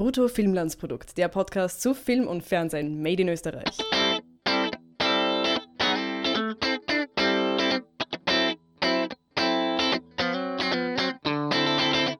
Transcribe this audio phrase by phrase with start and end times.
[0.00, 3.76] Brutto Filmlandsprodukt, der Podcast zu Film und Fernsehen made in Österreich.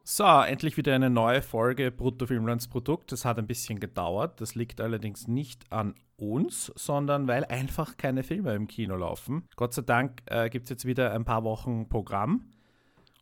[0.05, 3.13] So, endlich wieder eine neue Folge Brutto Filmlandsprodukt.
[3.13, 4.43] Das hat ein bisschen gedauert.
[4.43, 9.47] Das liegt allerdings nicht an uns, sondern weil einfach keine Filme im Kino laufen.
[9.57, 12.45] Gott sei Dank äh, gibt es jetzt wieder ein paar Wochen Programm.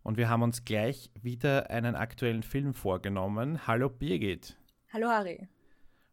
[0.08, 3.66] Und wir haben uns gleich wieder einen aktuellen Film vorgenommen.
[3.66, 4.56] Hallo Birgit.
[4.90, 5.48] Hallo Harry.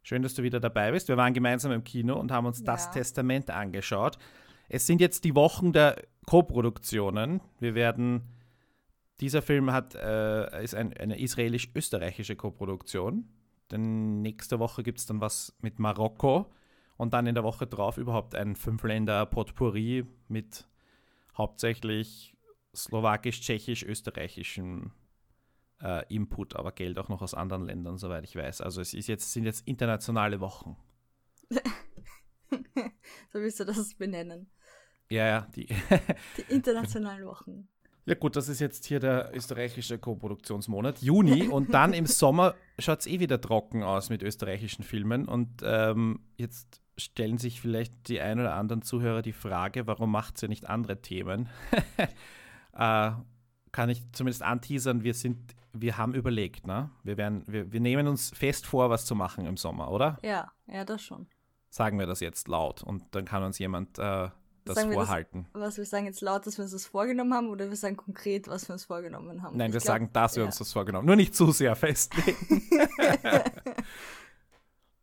[0.02, 1.08] Schön, dass du wieder dabei bist.
[1.08, 2.66] Wir waren gemeinsam im Kino und haben uns ja.
[2.66, 4.18] das Testament angeschaut.
[4.68, 7.40] Es sind jetzt die Wochen der Co-Produktionen.
[7.58, 8.20] Wir werden.
[9.22, 13.26] Dieser Film hat, äh, ist ein, eine israelisch-österreichische Co-Produktion.
[13.70, 16.52] Denn nächste Woche gibt es dann was mit Marokko
[16.98, 20.68] und dann in der Woche drauf überhaupt ein Fünfländer-Potpourri mit
[21.34, 22.35] hauptsächlich
[22.76, 24.92] slowakisch, tschechisch, österreichischem
[25.82, 28.60] äh, Input, aber Geld auch noch aus anderen Ländern, soweit ich weiß.
[28.60, 30.76] Also es ist jetzt, sind jetzt internationale Wochen.
[31.50, 34.50] so willst du das benennen.
[35.08, 35.66] Ja, ja, die,
[36.36, 37.68] die internationalen Wochen.
[38.06, 41.48] Ja gut, das ist jetzt hier der österreichische Co-Produktionsmonat, Juni.
[41.48, 45.26] Und dann im Sommer schaut es eh wieder trocken aus mit österreichischen Filmen.
[45.26, 50.38] Und ähm, jetzt stellen sich vielleicht die ein oder anderen Zuhörer die Frage, warum macht
[50.38, 51.48] sie nicht andere Themen?
[52.76, 53.12] Äh,
[53.72, 56.90] kann ich zumindest anteasern, wir sind, wir haben überlegt, ne?
[57.02, 60.18] Wir werden, wir, wir nehmen uns fest vor, was zu machen im Sommer, oder?
[60.22, 61.26] Ja, ja, das schon.
[61.68, 64.28] Sagen wir das jetzt laut und dann kann uns jemand äh,
[64.64, 65.46] das sagen vorhalten.
[65.52, 67.96] Das, was wir sagen jetzt laut, dass wir uns das vorgenommen haben, oder wir sagen
[67.96, 69.56] konkret, was wir uns vorgenommen haben?
[69.56, 70.46] Nein, ich wir glaub, sagen, dass wir ja.
[70.46, 71.06] uns das vorgenommen haben.
[71.06, 72.62] Nur nicht zu sehr festlegen.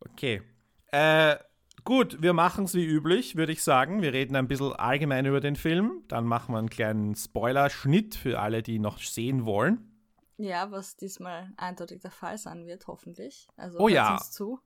[0.00, 0.42] okay.
[0.90, 1.36] Äh,
[1.84, 4.00] Gut, wir machen es wie üblich, würde ich sagen.
[4.00, 6.02] Wir reden ein bisschen allgemein über den Film.
[6.08, 9.90] Dann machen wir einen kleinen Spoiler-Schnitt für alle, die noch sehen wollen.
[10.38, 13.48] Ja, was diesmal eindeutig der Fall sein wird, hoffentlich.
[13.56, 14.14] Also oh ja.
[14.14, 14.58] Uns zu.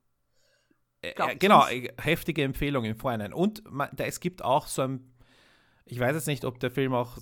[1.01, 1.71] Äh, äh genau, uns.
[1.71, 3.33] Äh, heftige Empfehlung im Vorhinein.
[3.33, 5.13] Und man, da, es gibt auch so ein,
[5.85, 7.17] ich weiß jetzt nicht, ob der Film auch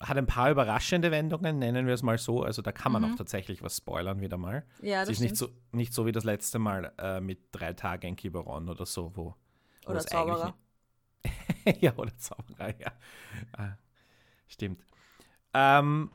[0.00, 2.42] hat ein paar überraschende Wendungen, nennen wir es mal so.
[2.42, 3.12] Also da kann man mhm.
[3.12, 4.64] auch tatsächlich was spoilern wieder mal.
[4.82, 7.72] Ja, das es ist nicht so, nicht so wie das letzte Mal äh, mit drei
[7.72, 9.34] Tagen in Kiberon oder so, wo.
[9.84, 10.54] wo oder Zauberer.
[11.80, 12.92] ja, oder Zauberer, ja.
[13.56, 13.76] Ah,
[14.48, 14.84] stimmt.
[15.54, 16.10] Ähm,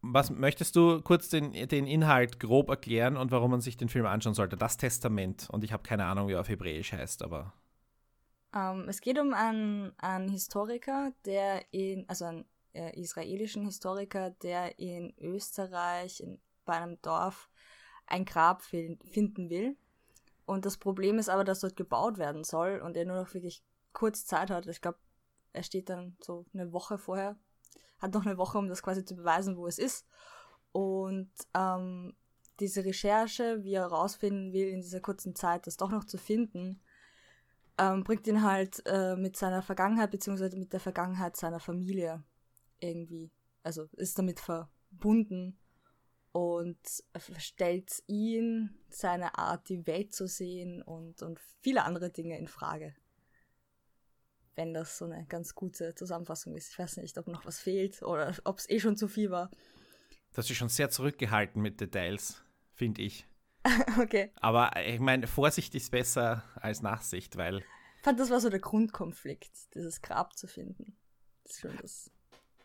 [0.00, 4.06] was möchtest du kurz den, den Inhalt grob erklären und warum man sich den Film
[4.06, 4.56] anschauen sollte?
[4.56, 5.48] Das Testament.
[5.50, 7.52] Und ich habe keine Ahnung, wie er auf Hebräisch heißt, aber.
[8.54, 12.44] Um, ähm, es geht um einen, einen Historiker, der in, also ein
[12.74, 17.50] äh, israelischen Historiker, der in Österreich in, bei einem Dorf
[18.06, 19.76] ein Grab finden will.
[20.44, 23.62] Und das Problem ist aber, dass dort gebaut werden soll und er nur noch wirklich
[23.92, 24.66] kurz Zeit hat.
[24.66, 24.98] Ich glaube,
[25.52, 27.36] er steht dann so eine Woche vorher,
[27.98, 30.06] hat noch eine Woche, um das quasi zu beweisen, wo es ist.
[30.72, 32.16] Und ähm,
[32.60, 36.80] diese Recherche, wie er herausfinden will, in dieser kurzen Zeit das doch noch zu finden,
[37.78, 42.22] ähm, bringt ihn halt äh, mit seiner Vergangenheit beziehungsweise mit der Vergangenheit seiner Familie
[42.82, 43.30] irgendwie,
[43.62, 45.58] also ist damit verbunden
[46.32, 46.78] und
[47.38, 52.94] stellt ihn, seine Art, die Welt zu sehen und, und viele andere Dinge in Frage.
[54.54, 56.70] Wenn das so eine ganz gute Zusammenfassung ist.
[56.72, 59.50] Ich weiß nicht, ob noch was fehlt oder ob es eh schon zu viel war.
[60.32, 62.42] Das ist schon sehr zurückgehalten mit Details,
[62.74, 63.26] finde ich.
[64.00, 64.30] okay.
[64.36, 67.58] Aber ich meine, Vorsicht ist besser als Nachsicht, weil.
[67.58, 70.96] Ich fand, das war so der Grundkonflikt, dieses Grab zu finden.
[71.44, 72.10] Das ist schon das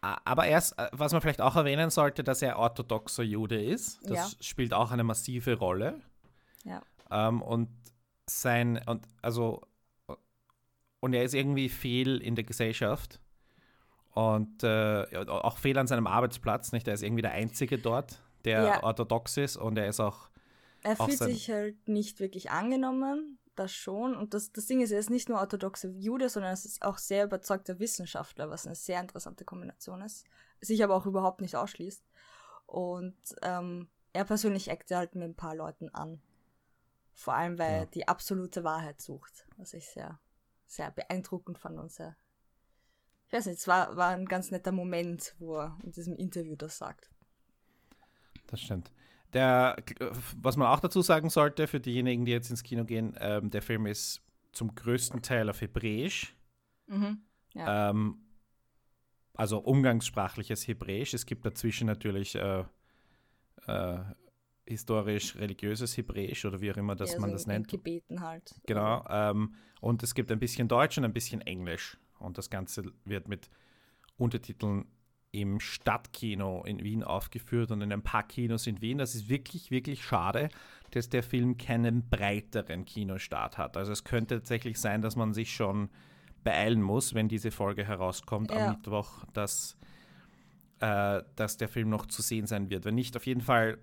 [0.01, 3.99] aber erst, äh, was man vielleicht auch erwähnen sollte, dass er orthodoxer Jude ist.
[4.03, 4.43] Das ja.
[4.43, 6.01] spielt auch eine massive Rolle.
[6.63, 6.81] Ja.
[7.09, 7.69] Ähm, und
[8.29, 9.61] sein, und also,
[10.99, 13.19] und er ist irgendwie fehl in der Gesellschaft.
[14.13, 16.87] Und äh, auch fehl an seinem Arbeitsplatz, nicht?
[16.87, 18.83] Er ist irgendwie der Einzige dort, der ja.
[18.83, 20.29] orthodox ist und er ist auch.
[20.81, 24.15] Er auch fühlt sich halt nicht wirklich angenommen das schon.
[24.15, 26.97] Und das, das Ding ist, er ist nicht nur orthodoxer Jude, sondern es ist auch
[26.97, 30.25] sehr überzeugter Wissenschaftler, was eine sehr interessante Kombination ist.
[30.61, 32.03] Sich aber auch überhaupt nicht ausschließt.
[32.65, 36.21] Und ähm, er persönlich eckt halt mit ein paar Leuten an.
[37.13, 37.77] Vor allem, weil ja.
[37.79, 40.19] er die absolute Wahrheit sucht, was ich sehr,
[40.65, 42.15] sehr beeindruckend fand und sehr.
[43.27, 46.55] Ich weiß nicht, es war, war ein ganz netter Moment, wo er in diesem Interview
[46.55, 47.09] das sagt.
[48.47, 48.91] Das stimmt.
[49.33, 49.75] Der,
[50.37, 53.61] was man auch dazu sagen sollte, für diejenigen, die jetzt ins Kino gehen, ähm, der
[53.61, 54.21] Film ist
[54.53, 56.35] zum größten Teil auf Hebräisch.
[56.87, 57.21] Mhm,
[57.53, 57.89] ja.
[57.89, 58.19] ähm,
[59.33, 61.13] also umgangssprachliches Hebräisch.
[61.13, 62.63] Es gibt dazwischen natürlich äh,
[63.67, 63.99] äh,
[64.65, 67.67] historisch-religiöses Hebräisch oder wie auch immer das ja, man so das nennt.
[67.67, 68.55] Gebeten halt.
[68.65, 69.05] Genau.
[69.09, 71.97] Ähm, und es gibt ein bisschen Deutsch und ein bisschen Englisch.
[72.19, 73.49] Und das Ganze wird mit
[74.17, 74.85] Untertiteln
[75.31, 78.97] im Stadtkino in Wien aufgeführt und in ein paar Kinos in Wien.
[78.97, 80.49] Das ist wirklich, wirklich schade,
[80.91, 83.77] dass der Film keinen breiteren Kinostart hat.
[83.77, 85.89] Also es könnte tatsächlich sein, dass man sich schon
[86.43, 88.67] beeilen muss, wenn diese Folge herauskommt ja.
[88.67, 89.77] am Mittwoch, dass,
[90.79, 92.85] äh, dass der Film noch zu sehen sein wird.
[92.85, 93.79] Wenn nicht, auf jeden Fall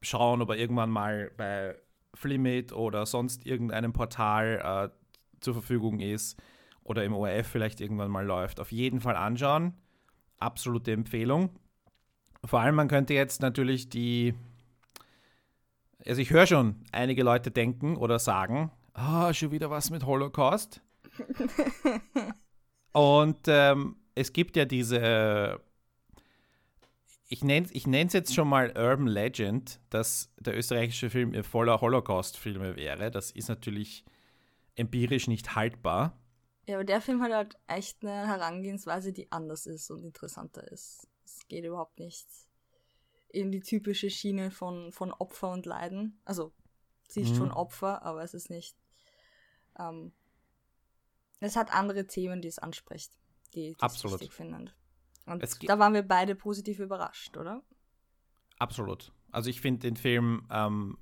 [0.00, 1.76] schauen, ob er irgendwann mal bei
[2.14, 6.40] Flimit oder sonst irgendeinem Portal äh, zur Verfügung ist
[6.82, 8.60] oder im ORF vielleicht irgendwann mal läuft.
[8.60, 9.74] Auf jeden Fall anschauen.
[10.38, 11.50] Absolute Empfehlung.
[12.44, 14.34] Vor allem, man könnte jetzt natürlich die.
[16.06, 20.80] Also, ich höre schon einige Leute denken oder sagen: Ah, schon wieder was mit Holocaust.
[22.92, 25.60] Und ähm, es gibt ja diese.
[27.30, 32.74] Ich nenne es ich jetzt schon mal Urban Legend, dass der österreichische Film voller Holocaust-Filme
[32.74, 33.10] wäre.
[33.10, 34.04] Das ist natürlich
[34.76, 36.18] empirisch nicht haltbar.
[36.68, 41.08] Ja, aber der Film hat halt echt eine Herangehensweise, die anders ist und interessanter ist.
[41.24, 42.28] Es geht überhaupt nicht
[43.30, 46.20] in die typische Schiene von, von Opfer und Leiden.
[46.26, 46.52] Also,
[47.08, 47.36] sie ist mhm.
[47.36, 48.76] schon Opfer, aber es ist nicht.
[49.78, 50.12] Ähm,
[51.40, 53.12] es hat andere Themen, die es anspricht,
[53.54, 54.70] die, die es wichtig finden.
[55.24, 57.62] Und da waren wir beide positiv überrascht, oder?
[58.58, 59.10] Absolut.
[59.30, 60.98] Also ich finde den Film, ähm,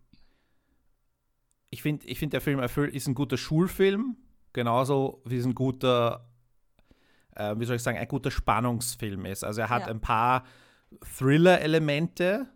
[1.70, 4.16] ich finde, ich find, der Film erfüllt, ist ein guter Schulfilm,
[4.56, 6.26] genauso wie es ein guter,
[7.36, 9.44] äh, wie soll ich sagen, ein guter Spannungsfilm ist.
[9.44, 9.88] Also er hat ja.
[9.88, 10.44] ein paar
[11.16, 12.48] Thriller-Elemente.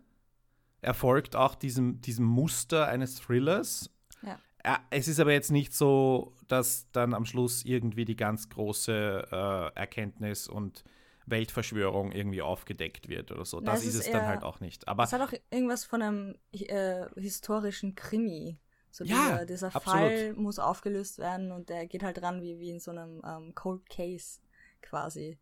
[0.81, 3.91] Er folgt auch diesem, diesem Muster eines Thrillers.
[4.23, 4.39] Ja.
[4.63, 9.27] Er, es ist aber jetzt nicht so, dass dann am Schluss irgendwie die ganz große
[9.31, 10.83] äh, Erkenntnis und
[11.27, 13.59] Weltverschwörung irgendwie aufgedeckt wird oder so.
[13.59, 14.87] Na, das ist es dann halt auch nicht.
[14.87, 18.57] Aber es hat auch irgendwas von einem äh, historischen Krimi.
[18.91, 22.69] So ja, dieser, dieser Fall muss aufgelöst werden und der geht halt ran wie, wie
[22.69, 24.39] in so einem ähm, Cold Case
[24.81, 25.39] quasi.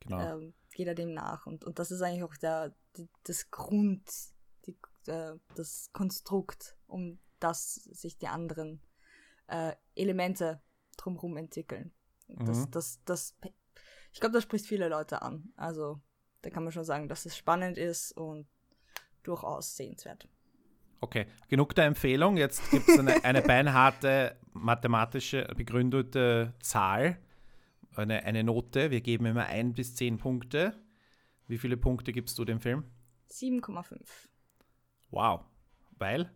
[0.00, 0.20] Genau.
[0.20, 1.46] Ähm, geht er dem nach.
[1.46, 4.10] Und, und das ist eigentlich auch der, die, das Grund,
[4.66, 4.76] die,
[5.06, 8.82] äh, das Konstrukt, um das sich die anderen
[9.46, 10.60] äh, Elemente
[10.96, 11.92] drumherum entwickeln.
[12.28, 12.46] Mhm.
[12.46, 13.36] Das, das, das,
[14.12, 15.52] ich glaube, das spricht viele Leute an.
[15.56, 16.00] Also
[16.42, 18.48] da kann man schon sagen, dass es spannend ist und
[19.22, 20.28] durchaus sehenswert.
[21.02, 22.36] Okay, genug der Empfehlung.
[22.36, 27.18] Jetzt gibt es eine, eine beinharte mathematische begründete Zahl,
[27.96, 28.92] eine, eine Note.
[28.92, 30.80] Wir geben immer ein bis zehn Punkte.
[31.48, 32.84] Wie viele Punkte gibst du dem Film?
[33.32, 33.98] 7,5.
[35.10, 35.40] Wow.
[35.98, 36.32] Weil?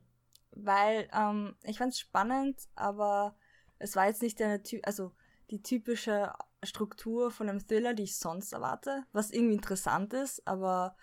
[0.50, 3.36] Weil ähm, ich fand es spannend, aber
[3.78, 5.12] es war jetzt nicht eine, also
[5.48, 6.32] die typische
[6.64, 10.96] Struktur von einem Thriller, die ich sonst erwarte, was irgendwie interessant ist, aber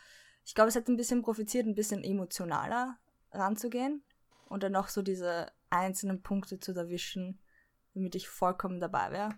[0.43, 2.99] ich glaube, es hätte ein bisschen profitiert, ein bisschen emotionaler
[3.33, 4.03] ranzugehen
[4.47, 7.39] und dann auch so diese einzelnen Punkte zu erwischen,
[7.93, 9.29] damit ich vollkommen dabei wäre.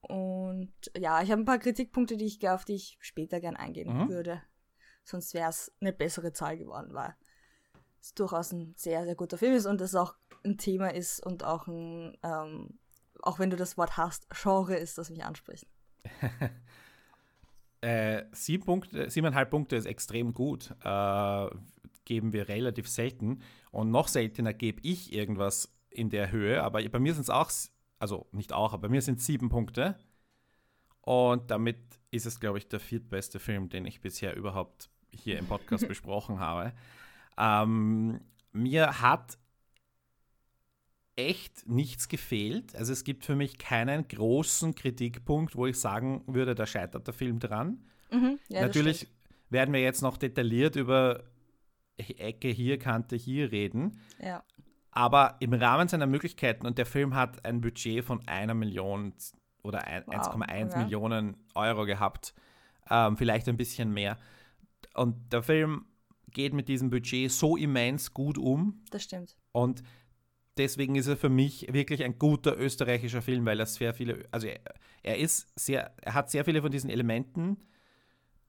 [0.00, 3.92] Und ja, ich habe ein paar Kritikpunkte, die ich auf die ich später gern eingehen
[3.92, 4.08] mhm.
[4.08, 4.42] würde.
[5.04, 7.14] Sonst wäre es eine bessere Zahl geworden, weil
[8.00, 10.14] es durchaus ein sehr, sehr guter Film ist und es auch
[10.44, 12.78] ein Thema ist und auch ein, ähm,
[13.22, 15.66] auch wenn du das Wort hast, Genre ist, das mich anspricht.
[17.80, 20.70] äh, sieben Punkte, siebeneinhalb Punkte ist extrem gut.
[20.84, 21.48] Äh,
[22.06, 23.42] geben wir relativ selten.
[23.70, 26.62] Und noch seltener gebe ich irgendwas in der Höhe.
[26.62, 27.50] Aber bei mir sind es auch,
[27.98, 29.98] also nicht auch, aber bei mir sind es sieben Punkte.
[31.02, 31.76] Und damit
[32.10, 36.40] ist es, glaube ich, der viertbeste Film, den ich bisher überhaupt hier im Podcast besprochen
[36.40, 36.72] habe.
[37.36, 38.20] Ähm,
[38.52, 39.36] mir hat
[41.16, 42.74] echt nichts gefehlt.
[42.76, 47.14] Also es gibt für mich keinen großen Kritikpunkt, wo ich sagen würde, da scheitert der
[47.14, 47.84] Film dran.
[48.10, 49.08] Mhm, ja, Natürlich
[49.48, 51.24] werden wir jetzt noch detailliert über
[51.98, 54.00] Ecke hier, Kante hier reden.
[54.20, 54.42] Ja.
[54.90, 59.12] Aber im Rahmen seiner Möglichkeiten, und der Film hat ein Budget von einer Million
[59.62, 60.78] oder wow, 1,1 okay.
[60.78, 62.34] Millionen Euro gehabt,
[62.88, 64.18] ähm, vielleicht ein bisschen mehr.
[64.94, 65.86] Und der Film
[66.30, 68.82] geht mit diesem Budget so immens gut um.
[68.90, 69.36] Das stimmt.
[69.52, 69.82] Und
[70.56, 74.46] deswegen ist er für mich wirklich ein guter österreichischer Film, weil er sehr viele, also
[74.46, 74.60] er,
[75.02, 77.58] er ist sehr, er hat sehr viele von diesen Elementen,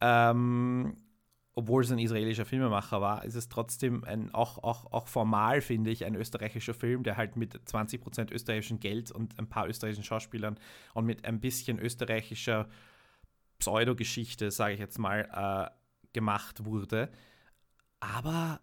[0.02, 0.96] ähm,
[1.58, 5.90] obwohl es ein israelischer Filmemacher war, ist es trotzdem ein, auch, auch, auch formal, finde
[5.90, 10.60] ich, ein österreichischer Film, der halt mit 20% österreichischem Geld und ein paar österreichischen Schauspielern
[10.94, 12.70] und mit ein bisschen österreichischer
[13.58, 17.10] Pseudogeschichte, sage ich jetzt mal, äh, gemacht wurde.
[18.02, 18.62] Aber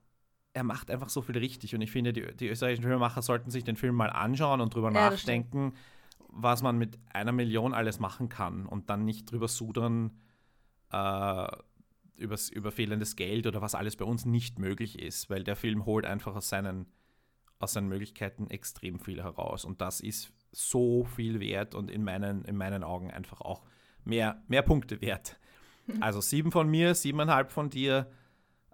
[0.53, 3.65] er macht einfach so viel richtig und ich finde, die, die österreichischen Filmemacher sollten sich
[3.65, 5.75] den Film mal anschauen und drüber ja, nachdenken,
[6.29, 10.13] was man mit einer Million alles machen kann und dann nicht drüber sudern,
[10.93, 11.49] äh,
[12.17, 15.87] übers, über fehlendes Geld oder was alles bei uns nicht möglich ist, weil der Film
[15.87, 16.87] holt einfach aus seinen,
[17.59, 19.65] aus seinen Möglichkeiten extrem viel heraus.
[19.65, 23.63] Und das ist so viel wert und in meinen, in meinen Augen einfach auch
[24.05, 25.39] mehr, mehr Punkte wert.
[26.01, 28.11] Also sieben von mir, siebeneinhalb von dir.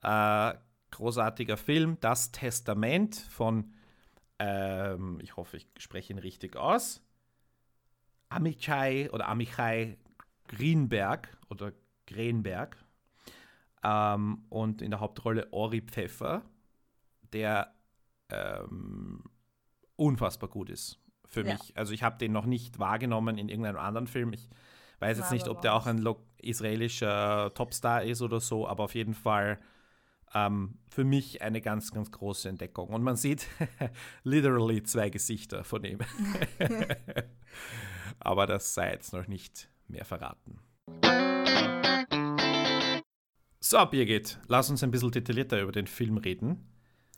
[0.01, 0.55] Äh,
[0.93, 1.97] großartiger Film.
[2.01, 3.73] Das Testament von,
[4.39, 7.03] ähm, ich hoffe, ich spreche ihn richtig aus.
[8.29, 9.99] Amichai oder Amichai
[10.47, 11.73] Greenberg oder
[12.07, 12.77] Greenberg.
[13.83, 16.43] Ähm, und in der Hauptrolle Ori Pfeffer,
[17.33, 17.75] der
[18.29, 19.25] ähm,
[19.97, 21.55] unfassbar gut ist für ja.
[21.55, 21.77] mich.
[21.77, 24.33] Also ich habe den noch nicht wahrgenommen in irgendeinem anderen Film.
[24.33, 24.49] Ich
[24.99, 26.07] weiß jetzt nicht, ob der auch ein
[26.39, 29.59] israelischer Topstar ist oder so, aber auf jeden Fall
[30.35, 32.89] ähm, für mich eine ganz, ganz große Entdeckung.
[32.89, 33.47] Und man sieht
[34.25, 35.99] literally zwei Gesichter von ihm.
[38.21, 40.59] aber das sei jetzt noch nicht mehr verraten.
[43.71, 46.69] So, Birgit, lass uns ein bisschen detaillierter über den Film reden.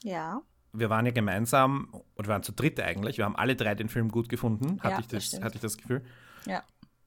[0.02, 0.42] Ja.
[0.75, 3.88] Wir waren ja gemeinsam, oder wir waren zu dritt eigentlich, wir haben alle drei den
[3.88, 6.04] Film gut gefunden, hatte, ja, ich, das, das hatte ich das Gefühl.
[6.44, 6.62] Ja.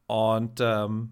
[0.08, 1.12] Und ähm,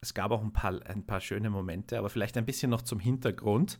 [0.00, 2.98] es gab auch ein paar, ein paar schöne Momente, aber vielleicht ein bisschen noch zum
[2.98, 3.78] Hintergrund.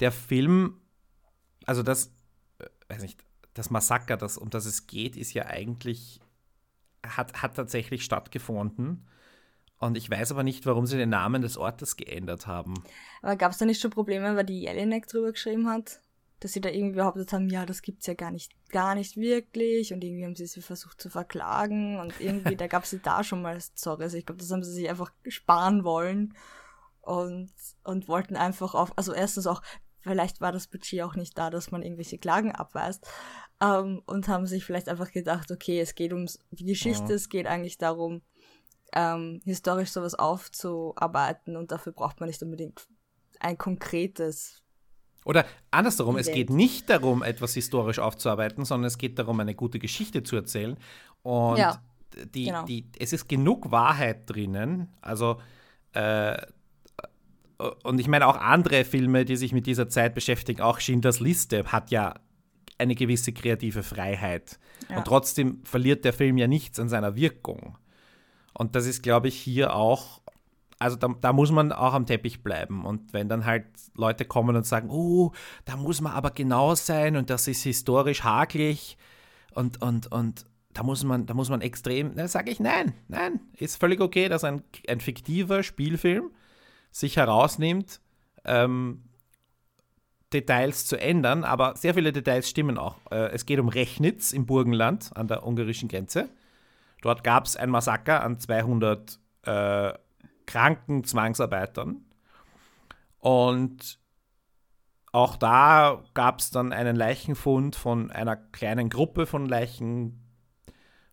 [0.00, 0.80] Der Film,
[1.66, 2.14] also das,
[2.60, 6.18] äh, weiß nicht, das Massaker, das, um das es geht, ist ja eigentlich,
[7.06, 9.06] hat, hat tatsächlich stattgefunden.
[9.80, 12.74] Und ich weiß aber nicht, warum sie den Namen des Ortes geändert haben.
[13.22, 16.00] Aber gab es da nicht schon Probleme, weil die Jelinek drüber geschrieben hat?
[16.40, 19.92] Dass sie da irgendwie behauptet haben, ja, das gibt's ja gar nicht, gar nicht wirklich.
[19.92, 21.98] Und irgendwie haben sie sie versucht zu verklagen.
[22.00, 24.02] Und irgendwie, da gab es da schon mal Sorry.
[24.02, 26.34] Also ich glaube, das haben sie sich einfach sparen wollen.
[27.00, 27.50] Und,
[27.84, 29.62] und wollten einfach auf, also erstens auch,
[30.00, 33.06] vielleicht war das Budget auch nicht da, dass man irgendwelche Klagen abweist.
[33.60, 37.14] Ähm, und haben sich vielleicht einfach gedacht, okay, es geht ums die Geschichte, ja.
[37.14, 38.22] es geht eigentlich darum,
[38.94, 42.86] ähm, historisch sowas aufzuarbeiten und dafür braucht man nicht unbedingt
[43.40, 44.62] ein konkretes.
[45.24, 46.28] Oder andersherum, Event.
[46.28, 50.36] es geht nicht darum, etwas historisch aufzuarbeiten, sondern es geht darum, eine gute Geschichte zu
[50.36, 50.76] erzählen.
[51.22, 51.82] Und ja,
[52.34, 52.64] die, genau.
[52.64, 54.88] die, es ist genug Wahrheit drinnen.
[55.02, 55.40] Also,
[55.92, 56.38] äh,
[57.82, 61.64] und ich meine auch andere Filme, die sich mit dieser Zeit beschäftigen, auch Schindlers Liste
[61.64, 62.14] hat ja
[62.78, 64.58] eine gewisse kreative Freiheit.
[64.88, 64.98] Ja.
[64.98, 67.76] Und trotzdem verliert der Film ja nichts an seiner Wirkung.
[68.58, 70.20] Und das ist, glaube ich, hier auch,
[70.80, 72.84] also da, da, muss man auch am Teppich bleiben.
[72.84, 75.30] Und wenn dann halt Leute kommen und sagen, oh,
[75.64, 78.98] da muss man aber genau sein und das ist historisch hakelig
[79.54, 83.40] und, und, und da muss man, da muss man extrem, dann sage ich, nein, nein,
[83.56, 86.32] ist völlig okay, dass ein, ein fiktiver Spielfilm
[86.90, 88.00] sich herausnimmt,
[88.44, 89.04] ähm,
[90.32, 92.96] Details zu ändern, aber sehr viele Details stimmen auch.
[93.12, 96.28] Äh, es geht um Rechnitz im Burgenland an der ungarischen Grenze.
[97.02, 99.92] Dort gab es ein Massaker an 200 äh,
[100.46, 102.04] kranken Zwangsarbeitern.
[103.18, 103.98] Und
[105.12, 110.24] auch da gab es dann einen Leichenfund von einer kleinen Gruppe von Leichen.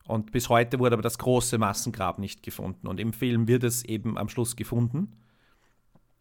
[0.07, 2.87] Und bis heute wurde aber das große Massengrab nicht gefunden.
[2.87, 5.21] Und im Film wird es eben am Schluss gefunden.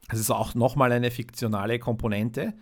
[0.08, 2.54] Es ist auch nochmal eine fiktionale Komponente.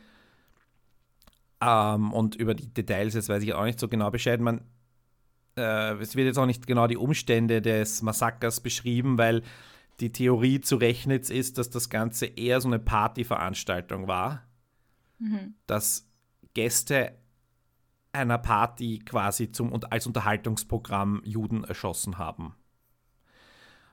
[1.60, 4.40] Ähm, und über die Details, jetzt weiß ich auch nicht so genau Bescheid.
[4.40, 4.62] Man
[5.56, 9.42] äh, es wird jetzt auch nicht genau die Umstände des Massakers beschrieben, weil
[10.00, 14.42] die Theorie zu Rechnitz ist, dass das Ganze eher so eine Partyveranstaltung war.
[15.18, 15.54] Mhm.
[15.66, 16.08] Dass
[16.54, 17.16] Gäste
[18.12, 22.54] einer Party quasi zum, als Unterhaltungsprogramm Juden erschossen haben.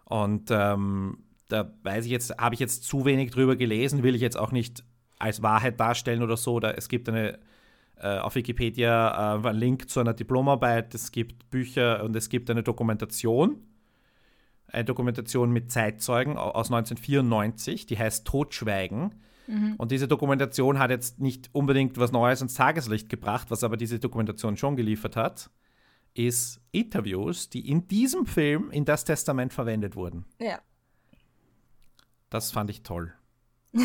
[0.05, 4.21] Und ähm, da weiß ich jetzt, habe ich jetzt zu wenig drüber gelesen, will ich
[4.21, 4.83] jetzt auch nicht
[5.19, 6.59] als Wahrheit darstellen oder so.
[6.59, 7.39] Da, es gibt eine
[8.07, 12.63] auf Wikipedia äh, ein Link zu einer Diplomarbeit, es gibt Bücher und es gibt eine
[12.63, 13.65] Dokumentation.
[14.67, 19.15] Eine Dokumentation mit Zeitzeugen aus 1994, die heißt Totschweigen.
[19.47, 19.75] Mhm.
[19.77, 23.99] Und diese Dokumentation hat jetzt nicht unbedingt was Neues ins Tageslicht gebracht, was aber diese
[23.99, 25.49] Dokumentation schon geliefert hat,
[26.13, 30.25] ist Interviews, die in diesem Film in das Testament verwendet wurden.
[30.39, 30.59] Ja.
[32.29, 33.13] Das fand ich toll.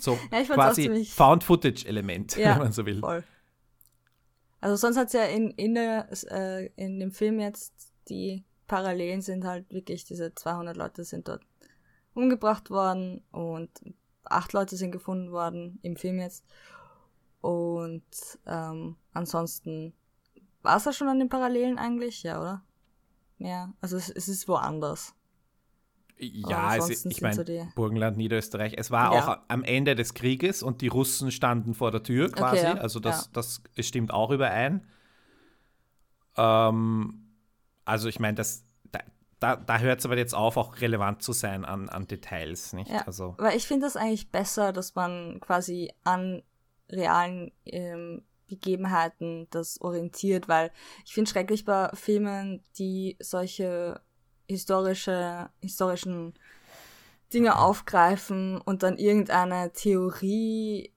[0.00, 3.00] So ja, quasi Found-Footage-Element, ja, wenn man so will.
[3.00, 3.24] Voll.
[4.60, 9.22] Also sonst hat es ja in, in, der, äh, in dem Film jetzt die Parallelen
[9.22, 11.42] sind halt wirklich, diese 200 Leute sind dort
[12.14, 13.70] umgebracht worden und
[14.24, 16.44] acht Leute sind gefunden worden im Film jetzt.
[17.40, 18.04] Und
[18.46, 19.94] ähm, ansonsten
[20.62, 22.64] war es ja schon an den Parallelen eigentlich, ja, oder?
[23.38, 25.14] Ja, also es, es ist woanders.
[26.20, 28.74] Ja, es, ich meine, Burgenland, Niederösterreich.
[28.76, 29.20] Es war ja.
[29.20, 32.58] auch am Ende des Krieges und die Russen standen vor der Tür quasi.
[32.58, 32.74] Okay, ja.
[32.74, 33.30] Also das, ja.
[33.34, 34.84] das stimmt auch überein.
[36.36, 37.28] Ähm,
[37.84, 39.00] also ich meine, das, da,
[39.38, 42.72] da, da hört es aber jetzt auf, auch relevant zu sein an, an Details.
[42.72, 42.90] Nicht?
[43.06, 43.34] Also.
[43.38, 46.42] Weil ich finde das eigentlich besser, dass man quasi an
[46.90, 50.72] realen ähm, Begebenheiten das orientiert, weil
[51.04, 54.00] ich finde schrecklich bei Filmen, die solche
[54.48, 56.34] historische, historischen
[57.32, 60.92] Dinge aufgreifen und dann irgendeine Theorie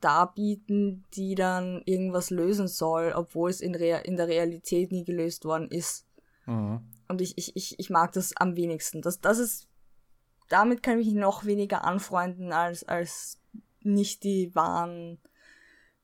[0.00, 5.44] darbieten, die dann irgendwas lösen soll, obwohl es in, Rea in der Realität nie gelöst
[5.44, 6.06] worden ist.
[6.46, 6.80] Mhm.
[7.08, 9.02] Und ich, ich, ich, ich mag das am wenigsten.
[9.02, 9.68] Das, das ist,
[10.48, 13.40] damit kann ich mich noch weniger anfreunden, als, als
[13.80, 15.18] nicht die wahren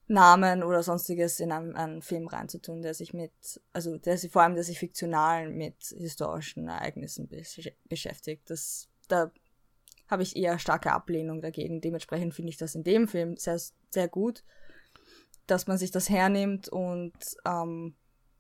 [0.09, 3.33] Namen oder sonstiges in einen, einen Film reinzutun, der sich mit,
[3.73, 7.29] also der sich vor allem, der sich fiktional mit historischen Ereignissen
[7.89, 8.49] beschäftigt.
[8.49, 9.31] Das, da
[10.09, 11.83] habe ich eher starke Ablehnung dagegen.
[11.83, 13.61] Dementsprechend finde ich das in dem Film sehr,
[13.91, 14.45] sehr gut,
[15.47, 17.13] dass man sich das hernimmt und
[17.45, 17.95] ähm,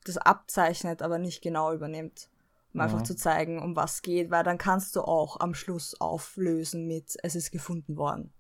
[0.05, 2.31] das abzeichnet, aber nicht genau übernimmt.
[2.73, 2.81] Um mhm.
[2.81, 7.17] einfach zu zeigen, um was geht, weil dann kannst du auch am Schluss auflösen mit,
[7.23, 8.33] es ist gefunden worden.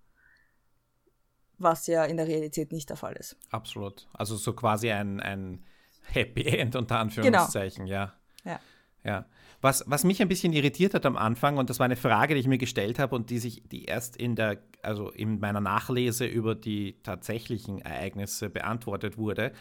[1.58, 3.36] Was ja in der Realität nicht der Fall ist.
[3.50, 4.06] Absolut.
[4.12, 5.64] Also so quasi ein, ein
[6.02, 7.96] Happy End unter Anführungszeichen, genau.
[7.96, 8.14] ja.
[8.44, 8.60] Ja.
[9.04, 9.26] Ja.
[9.60, 12.40] Was, was mich ein bisschen irritiert hat am Anfang, und das war eine Frage, die
[12.40, 16.26] ich mir gestellt habe und die sich, die erst in der, also in meiner Nachlese
[16.26, 19.52] über die tatsächlichen Ereignisse beantwortet wurde.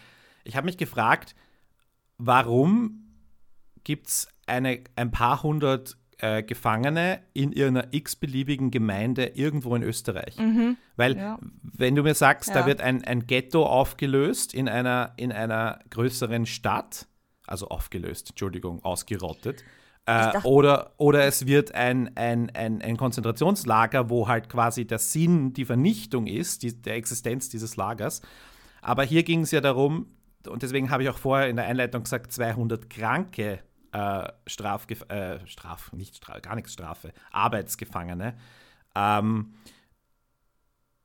[0.44, 1.36] Ich habe mich gefragt,
[2.20, 3.08] warum
[3.84, 10.38] gibt es ein paar hundert äh, Gefangene in irgendeiner x-beliebigen Gemeinde irgendwo in Österreich.
[10.38, 10.78] Mhm.
[10.96, 11.40] Weil, ja.
[11.62, 12.56] wenn du mir sagst, ja.
[12.56, 17.08] da wird ein, ein Ghetto aufgelöst in einer, in einer größeren Stadt,
[17.46, 19.64] also aufgelöst, Entschuldigung, ausgerottet,
[20.08, 25.54] äh, oder, oder es wird ein, ein, ein, ein, Konzentrationslager, wo halt quasi der Sinn
[25.54, 28.22] die Vernichtung ist, die, der Existenz dieses Lagers.
[28.82, 30.08] Aber hier ging es ja darum,
[30.48, 33.60] und deswegen habe ich auch vorher in der Einleitung gesagt, 200 kranke
[33.98, 38.38] äh, Straf, äh, Straf, nicht Straf, gar nichts Strafe, Arbeitsgefangene.
[38.96, 39.54] Ähm,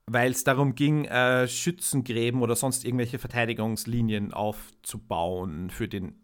[0.05, 6.19] weil es darum ging, äh, Schützengräben oder sonst irgendwelche Verteidigungslinien aufzubauen für den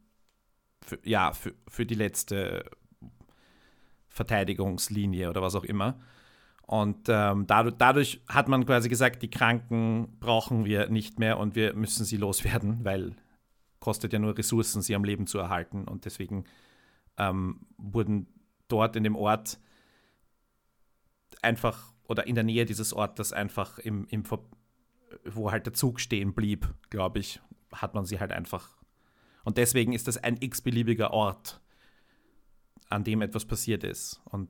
[0.81, 2.65] für, ja, für, für die letzte
[4.07, 5.99] Verteidigungslinie oder was auch immer.
[6.63, 11.55] Und ähm, dadurch, dadurch, hat man quasi gesagt, die Kranken brauchen wir nicht mehr und
[11.55, 13.15] wir müssen sie loswerden, weil
[13.79, 15.87] kostet ja nur Ressourcen, sie am Leben zu erhalten.
[15.87, 16.45] Und deswegen
[17.17, 18.27] ähm, wurden
[18.67, 19.59] dort in dem Ort
[21.41, 24.23] einfach oder in der Nähe dieses Ortes einfach im, im
[25.25, 28.79] wo halt der Zug stehen blieb, glaube ich, hat man sie halt einfach
[29.49, 31.59] und deswegen ist das ein x-beliebiger Ort,
[32.87, 34.21] an dem etwas passiert ist.
[34.25, 34.47] Und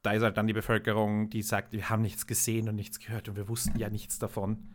[0.00, 3.28] da ist halt dann die Bevölkerung, die sagt, wir haben nichts gesehen und nichts gehört
[3.28, 4.70] und wir wussten ja nichts davon.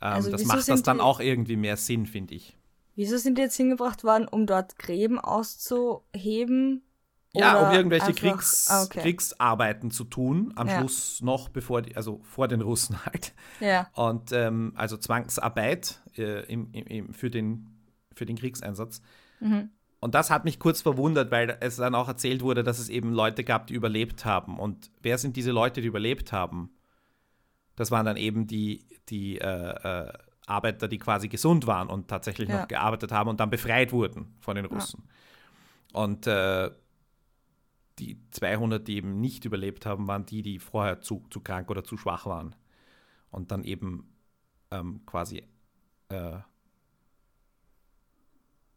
[0.00, 2.57] Ähm, also das macht das dann auch irgendwie mehr Sinn, finde ich.
[2.98, 6.82] Wieso sind die jetzt hingebracht worden, um dort Gräben auszuheben?
[7.32, 8.98] Ja, um irgendwelche einfach, Kriegs, ah, okay.
[9.02, 10.80] Kriegsarbeiten zu tun, am ja.
[10.80, 13.34] Schluss noch bevor die, also vor den Russen halt.
[13.60, 13.88] Ja.
[13.92, 17.68] Und ähm, also Zwangsarbeit äh, im, im, für den
[18.16, 19.00] für den Kriegseinsatz.
[19.38, 19.70] Mhm.
[20.00, 23.12] Und das hat mich kurz verwundert, weil es dann auch erzählt wurde, dass es eben
[23.12, 24.58] Leute gab, die überlebt haben.
[24.58, 26.72] Und wer sind diese Leute, die überlebt haben?
[27.76, 30.12] Das waren dann eben die, die äh, äh,
[30.48, 32.60] Arbeiter, die quasi gesund waren und tatsächlich ja.
[32.60, 35.02] noch gearbeitet haben und dann befreit wurden von den Russen.
[35.92, 36.00] Ja.
[36.00, 36.70] Und äh,
[37.98, 41.84] die 200, die eben nicht überlebt haben, waren die, die vorher zu, zu krank oder
[41.84, 42.54] zu schwach waren.
[43.30, 44.08] Und dann eben
[44.70, 45.42] ähm, quasi
[46.08, 46.38] äh,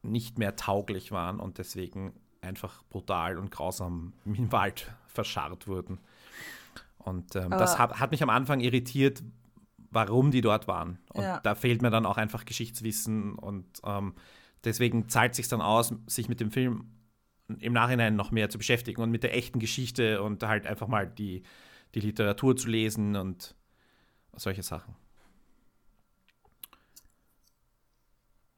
[0.02, 6.00] nicht mehr tauglich waren und deswegen einfach brutal und grausam im Wald verscharrt wurden.
[6.98, 9.24] Und ähm, das hat, hat, mich am Anfang irritiert,
[9.92, 10.98] warum die dort waren.
[11.14, 11.40] Und ja.
[11.42, 14.16] da fehlt mir dann auch einfach Geschichtswissen und ähm,
[14.64, 16.92] deswegen zahlt sich dann aus, sich mit dem Film
[17.60, 21.08] im Nachhinein noch mehr zu beschäftigen und mit der echten Geschichte und halt einfach mal
[21.08, 21.44] die,
[21.94, 23.56] die Literatur zu lesen und
[24.36, 24.96] solche Sachen.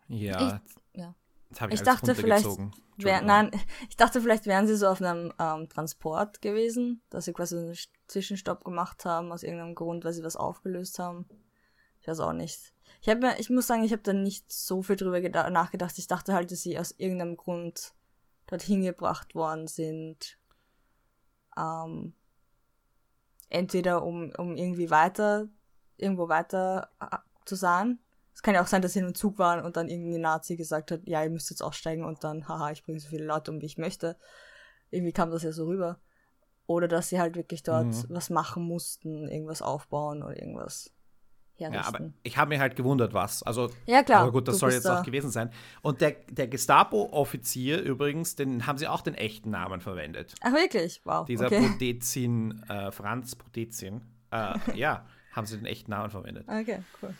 [0.08, 0.62] Ja.
[0.93, 1.15] Ich, ja
[1.70, 2.48] ich, dachte vielleicht,
[2.98, 3.52] wär, nein,
[3.89, 7.78] ich dachte vielleicht wären sie so auf einem ähm, Transport gewesen, dass sie quasi einen
[8.08, 11.28] Zwischenstopp gemacht haben aus irgendeinem Grund, weil sie was aufgelöst haben.
[12.02, 12.74] Ich weiß auch nicht.
[13.02, 15.98] Ich habe mir, ich muss sagen, ich habe da nicht so viel drüber nachgedacht.
[15.98, 17.94] Ich dachte halt, dass sie aus irgendeinem Grund
[18.48, 20.38] dorthin gebracht worden sind.
[21.58, 22.13] Ähm,
[23.50, 25.48] entweder um, um irgendwie weiter,
[25.98, 28.00] irgendwo weiter äh, zu sein
[28.34, 30.56] es kann ja auch sein, dass sie in einem Zug waren und dann irgendein Nazi
[30.56, 33.52] gesagt hat, ja, ihr müsst jetzt aussteigen und dann, haha, ich bringe so viele Leute
[33.52, 34.17] um, wie ich möchte.
[34.89, 36.00] Irgendwie kam das ja so rüber.
[36.65, 38.06] Oder dass sie halt wirklich dort mhm.
[38.10, 40.91] was machen mussten, irgendwas aufbauen oder irgendwas
[41.56, 41.84] herrichten.
[41.84, 43.43] Ja, aber ich habe mir halt gewundert, was.
[43.43, 44.22] Also, ja, klar.
[44.22, 45.00] Aber gut, das soll jetzt da.
[45.00, 45.52] auch gewesen sein.
[45.82, 50.36] Und der, der Gestapo-Offizier übrigens, den haben sie auch den echten Namen verwendet.
[50.41, 51.02] Ach, wirklich?
[51.04, 51.26] Wow.
[51.26, 51.67] Dieser okay.
[51.67, 54.02] Podezin, äh, Franz Podezin.
[54.32, 56.48] Äh, ja, haben sie den echten Namen verwendet.
[56.48, 57.13] Okay, cool.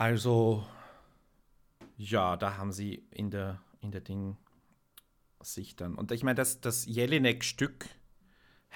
[0.00, 0.64] Also,
[1.98, 4.38] ja, da haben sie in der, in der Ding
[5.42, 5.94] sich dann.
[5.94, 7.84] Und ich meine, das, das Jelinek-Stück,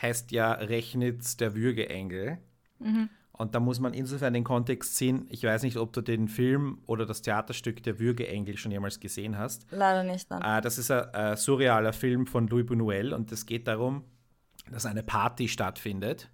[0.02, 2.36] heißt ja Rechnitz der Würgeengel.
[2.78, 3.08] Mhm.
[3.32, 5.26] Und da muss man insofern den Kontext sehen.
[5.30, 9.38] Ich weiß nicht, ob du den Film oder das Theaterstück Der Würgeengel schon jemals gesehen
[9.38, 9.66] hast.
[9.70, 10.30] Leider nicht.
[10.30, 10.42] Dann.
[10.42, 14.04] Äh, das ist ein, ein surrealer Film von Louis Buñuel und es geht darum,
[14.70, 16.28] dass eine Party stattfindet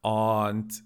[0.00, 0.84] und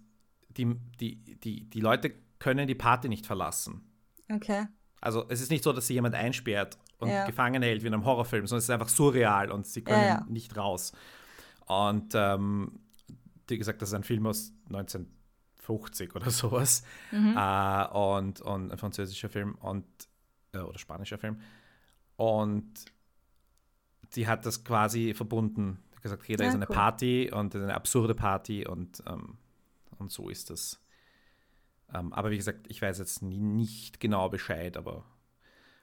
[0.57, 3.83] die, die, die, die Leute können die Party nicht verlassen.
[4.31, 4.67] Okay.
[5.01, 7.27] Also es ist nicht so, dass sie jemand einsperrt und ja.
[7.27, 10.09] gefangen hält wie in einem Horrorfilm, sondern es ist einfach surreal und sie können ja,
[10.09, 10.27] ja.
[10.29, 10.93] nicht raus.
[11.67, 12.81] Und ähm,
[13.49, 16.83] wie gesagt, das ist ein Film aus 1950 oder sowas.
[17.13, 17.37] Mhm.
[17.37, 19.87] Äh, und, und ein französischer Film und
[20.53, 21.41] äh, oder spanischer Film.
[22.17, 22.87] Und
[24.11, 25.79] sie hat das quasi verbunden.
[25.95, 26.75] Hat gesagt, okay, da ist eine cool.
[26.75, 29.37] Party und eine absurde Party und, ähm,
[29.99, 30.81] und so ist das.
[31.93, 35.05] Ähm, aber wie gesagt, ich weiß jetzt nie, nicht genau Bescheid, aber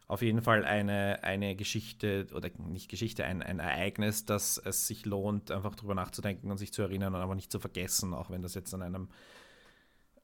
[0.08, 5.06] auf jeden Fall eine, eine Geschichte oder nicht Geschichte, ein, ein Ereignis, dass es sich
[5.06, 8.42] lohnt, einfach drüber nachzudenken und sich zu erinnern und aber nicht zu vergessen, auch wenn
[8.42, 9.10] das jetzt an einem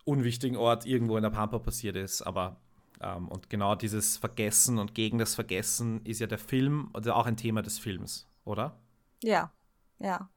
[0.03, 2.21] unwichtigen Ort irgendwo in der Pampa passiert ist.
[2.21, 2.57] Aber
[3.01, 7.25] ähm, und genau dieses Vergessen und gegen das Vergessen ist ja der Film, also auch
[7.25, 8.77] ein Thema des Films, oder?
[9.23, 9.51] Ja,
[9.99, 10.29] ja.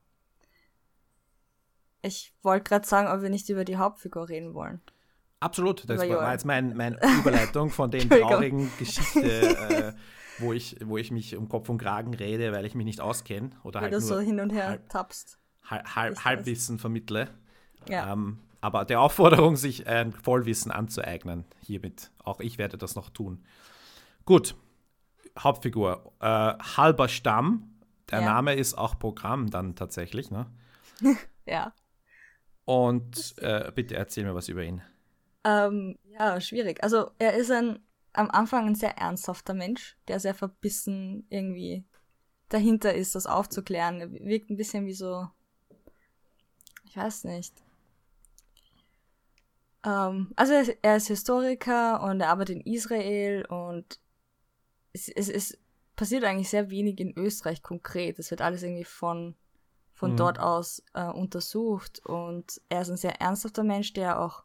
[2.02, 4.80] Ich wollte gerade sagen, ob wir nicht über die Hauptfigur reden wollen.
[5.42, 9.92] Absolut, das war jetzt meine mein Überleitung von den traurigen Geschichte, äh,
[10.38, 13.50] wo, ich, wo ich mich um Kopf und Kragen rede, weil ich mich nicht auskenne.
[13.64, 15.38] Oder weil halt du so hin und her halb, tappst.
[15.64, 17.28] Halb, halb, Halbwissen vermittle.
[17.88, 18.12] Ja.
[18.12, 22.12] Ähm, aber der Aufforderung, sich ein Vollwissen anzueignen, hiermit.
[22.22, 23.44] Auch ich werde das noch tun.
[24.24, 24.54] Gut,
[25.36, 26.12] Hauptfigur.
[26.20, 26.26] Äh,
[26.76, 27.80] halber Stamm.
[28.12, 28.26] Der ja.
[28.26, 30.46] Name ist auch Programm dann tatsächlich, ne?
[31.46, 31.72] ja.
[32.64, 34.82] Und äh, bitte erzähl mir was über ihn.
[35.44, 36.82] Ähm, ja, schwierig.
[36.82, 37.80] Also er ist ein
[38.12, 41.84] am Anfang ein sehr ernsthafter Mensch, der sehr verbissen irgendwie
[42.48, 44.00] dahinter ist, das aufzuklären.
[44.00, 45.28] Er wirkt ein bisschen wie so,
[46.84, 47.54] ich weiß nicht.
[49.84, 53.98] Ähm, also er ist, er ist, Historiker und er arbeitet in Israel und
[54.92, 55.58] es, es, es,
[55.94, 58.18] passiert eigentlich sehr wenig in Österreich konkret.
[58.18, 59.34] Es wird alles irgendwie von
[59.92, 60.16] von mhm.
[60.16, 64.42] dort aus äh, untersucht und er ist ein sehr ernsthafter Mensch, der auch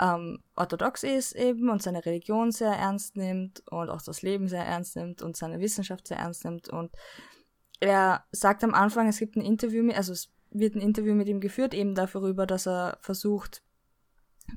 [0.00, 4.64] ähm, orthodox ist eben und seine Religion sehr ernst nimmt und auch das Leben sehr
[4.64, 6.68] ernst nimmt und seine Wissenschaft sehr ernst nimmt.
[6.68, 6.92] Und
[7.80, 11.28] er sagt am Anfang, es gibt ein Interview, mit, also es wird ein Interview mit
[11.28, 13.62] ihm geführt, eben darüber, dass er versucht,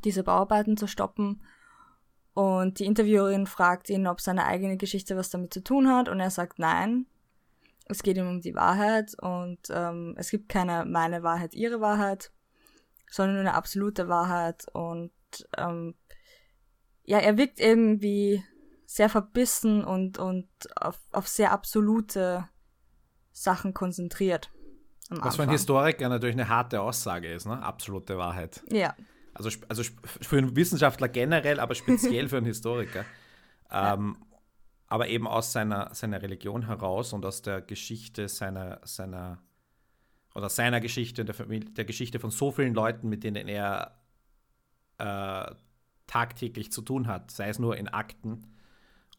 [0.04, 1.42] diese Bauarbeiten zu stoppen.
[2.34, 6.10] Und die Interviewerin fragt ihn, ob seine eigene Geschichte was damit zu tun hat.
[6.10, 7.06] Und er sagt nein.
[7.88, 12.32] Es geht ihm um die Wahrheit und ähm, es gibt keine meine Wahrheit, ihre Wahrheit,
[13.12, 14.66] sondern nur eine absolute Wahrheit.
[14.74, 15.12] Und
[15.58, 15.96] ähm,
[17.04, 18.44] ja, er wirkt irgendwie
[18.86, 22.48] sehr verbissen und, und auf, auf sehr absolute
[23.32, 24.52] Sachen konzentriert.
[25.10, 27.62] Was für ein Historiker natürlich eine harte Aussage ist, ne?
[27.62, 28.64] Absolute Wahrheit.
[28.72, 28.96] Ja.
[29.34, 33.06] Also, also für einen Wissenschaftler generell, aber speziell für einen Historiker.
[33.72, 34.28] Ähm, ja.
[34.86, 39.42] Aber eben aus seiner, seiner Religion heraus und aus der Geschichte seiner, seiner
[40.36, 43.98] oder seiner Geschichte, der, Familie, der Geschichte von so vielen Leuten, mit denen er
[44.98, 45.54] äh,
[46.08, 48.56] tagtäglich zu tun hat, sei es nur in Akten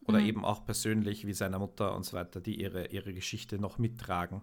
[0.06, 0.26] oder mhm.
[0.26, 4.42] eben auch persönlich wie seiner Mutter und so weiter, die ihre, ihre Geschichte noch mittragen.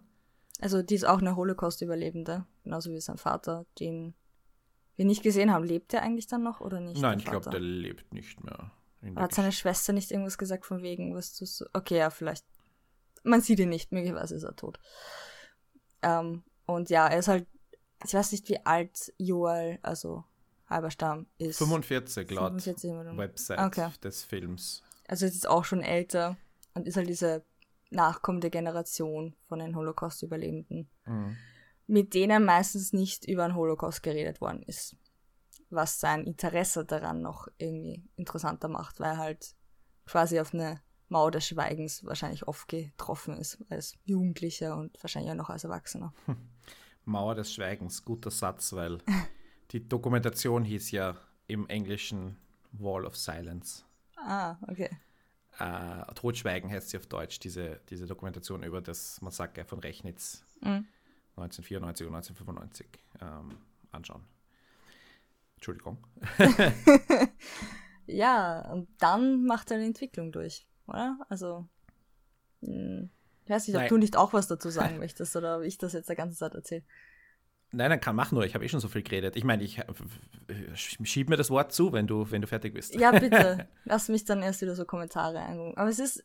[0.60, 4.14] Also die ist auch eine Holocaust-Überlebende, genauso wie sein Vater, den
[4.96, 5.64] wir nicht gesehen haben.
[5.64, 7.02] Lebt er eigentlich dann noch oder nicht?
[7.02, 8.72] Nein, ich glaube, der lebt nicht mehr.
[9.16, 11.66] Hat seine Schwester nicht irgendwas gesagt von wegen, was du so.
[11.74, 12.46] Okay, ja, vielleicht.
[13.24, 14.80] Man sieht ihn nicht, möglicherweise ist er tot.
[16.02, 17.48] Ähm, und ja, er ist halt,
[18.06, 20.24] ich weiß nicht, wie alt Joel, also
[20.74, 21.58] Halberstam ist.
[21.58, 23.90] 45 laut 45 Website okay.
[24.04, 24.84] des Films.
[25.08, 26.38] Also ist jetzt auch schon älter
[26.74, 27.46] und ist halt diese
[27.90, 31.38] nachkommende Generation von den Holocaust-Überlebenden, mhm.
[31.88, 34.96] mit denen meistens nicht über den Holocaust geredet worden ist.
[35.70, 39.56] Was sein Interesse daran noch irgendwie interessanter macht, weil er halt
[40.06, 45.38] quasi auf eine Mauer des Schweigens wahrscheinlich oft getroffen ist als Jugendlicher und wahrscheinlich auch
[45.38, 46.14] noch als Erwachsener.
[47.06, 49.00] Mauer des Schweigens, guter Satz, weil
[49.72, 51.16] Die Dokumentation hieß ja
[51.48, 52.38] im Englischen
[52.72, 53.84] Wall of Silence.
[54.18, 54.90] Ah, okay.
[55.60, 60.88] Äh, Totschweigen heißt sie auf Deutsch, diese, diese Dokumentation über das Massaker von Rechnitz mhm.
[61.36, 62.88] 1994 und 1995
[63.22, 63.58] ähm,
[63.92, 64.24] anschauen.
[65.56, 65.98] Entschuldigung.
[68.08, 71.18] ja, und dann macht er eine Entwicklung durch, oder?
[71.30, 71.68] Also,
[72.62, 73.10] hm,
[73.46, 73.90] ich weiß nicht, ob Nein.
[73.90, 76.54] du nicht auch was dazu sagen möchtest oder ob ich das jetzt die ganze Zeit
[76.56, 76.84] erzähle.
[77.76, 79.36] Nein, dann kann mach nur, ich habe eh schon so viel geredet.
[79.36, 79.86] Ich meine, ich äh,
[80.76, 82.94] schieb mir das Wort zu, wenn du, wenn du fertig bist.
[82.94, 83.68] Ja, bitte.
[83.84, 85.76] Lass mich dann erst wieder so Kommentare eingucken.
[85.76, 86.24] Aber es ist.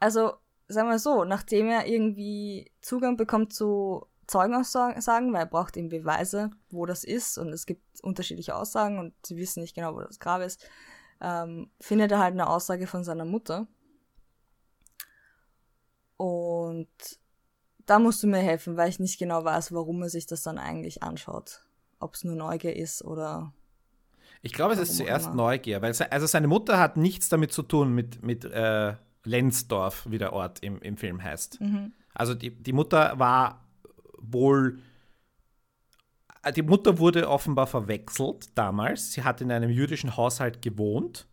[0.00, 0.32] Also,
[0.68, 6.50] sagen wir so, nachdem er irgendwie Zugang bekommt zu Zeugenaussagen, weil er braucht eben Beweise,
[6.70, 10.18] wo das ist und es gibt unterschiedliche Aussagen und sie wissen nicht genau, wo das
[10.18, 10.66] Grab ist,
[11.20, 13.68] ähm, findet er halt eine Aussage von seiner Mutter.
[16.16, 16.88] Und
[17.86, 20.58] da musst du mir helfen, weil ich nicht genau weiß, warum er sich das dann
[20.58, 21.64] eigentlich anschaut.
[21.98, 23.52] Ob es nur Neugier ist oder.
[24.42, 25.36] Ich glaube, es ist zuerst immer.
[25.36, 30.18] Neugier, weil also seine Mutter hat nichts damit zu tun mit, mit äh, Lensdorf, wie
[30.18, 31.60] der Ort im, im Film heißt.
[31.60, 31.92] Mhm.
[32.12, 33.64] Also die, die Mutter war
[34.18, 34.80] wohl.
[36.42, 39.12] Äh, die Mutter wurde offenbar verwechselt damals.
[39.12, 41.26] Sie hat in einem jüdischen Haushalt gewohnt.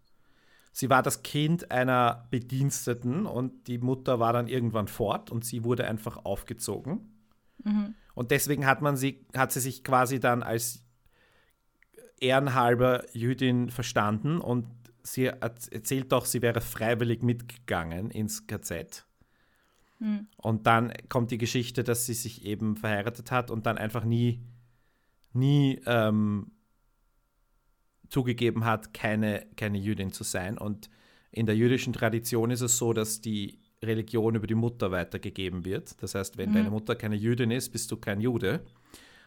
[0.79, 5.65] Sie war das Kind einer Bediensteten und die Mutter war dann irgendwann fort und sie
[5.65, 7.21] wurde einfach aufgezogen.
[7.65, 7.95] Mhm.
[8.15, 10.85] Und deswegen hat man sie, hat sie sich quasi dann als
[12.21, 14.67] ehrenhalber Jüdin verstanden und
[15.03, 19.05] sie erzählt doch, sie wäre freiwillig mitgegangen ins KZ.
[19.99, 20.27] Mhm.
[20.37, 24.45] Und dann kommt die Geschichte, dass sie sich eben verheiratet hat und dann einfach nie,
[25.33, 26.53] nie ähm,
[28.09, 30.57] zugegeben hat, keine, keine Jüdin zu sein.
[30.57, 30.89] Und
[31.31, 36.01] in der jüdischen Tradition ist es so, dass die Religion über die Mutter weitergegeben wird.
[36.01, 36.55] Das heißt, wenn mhm.
[36.55, 38.65] deine Mutter keine Jüdin ist, bist du kein Jude.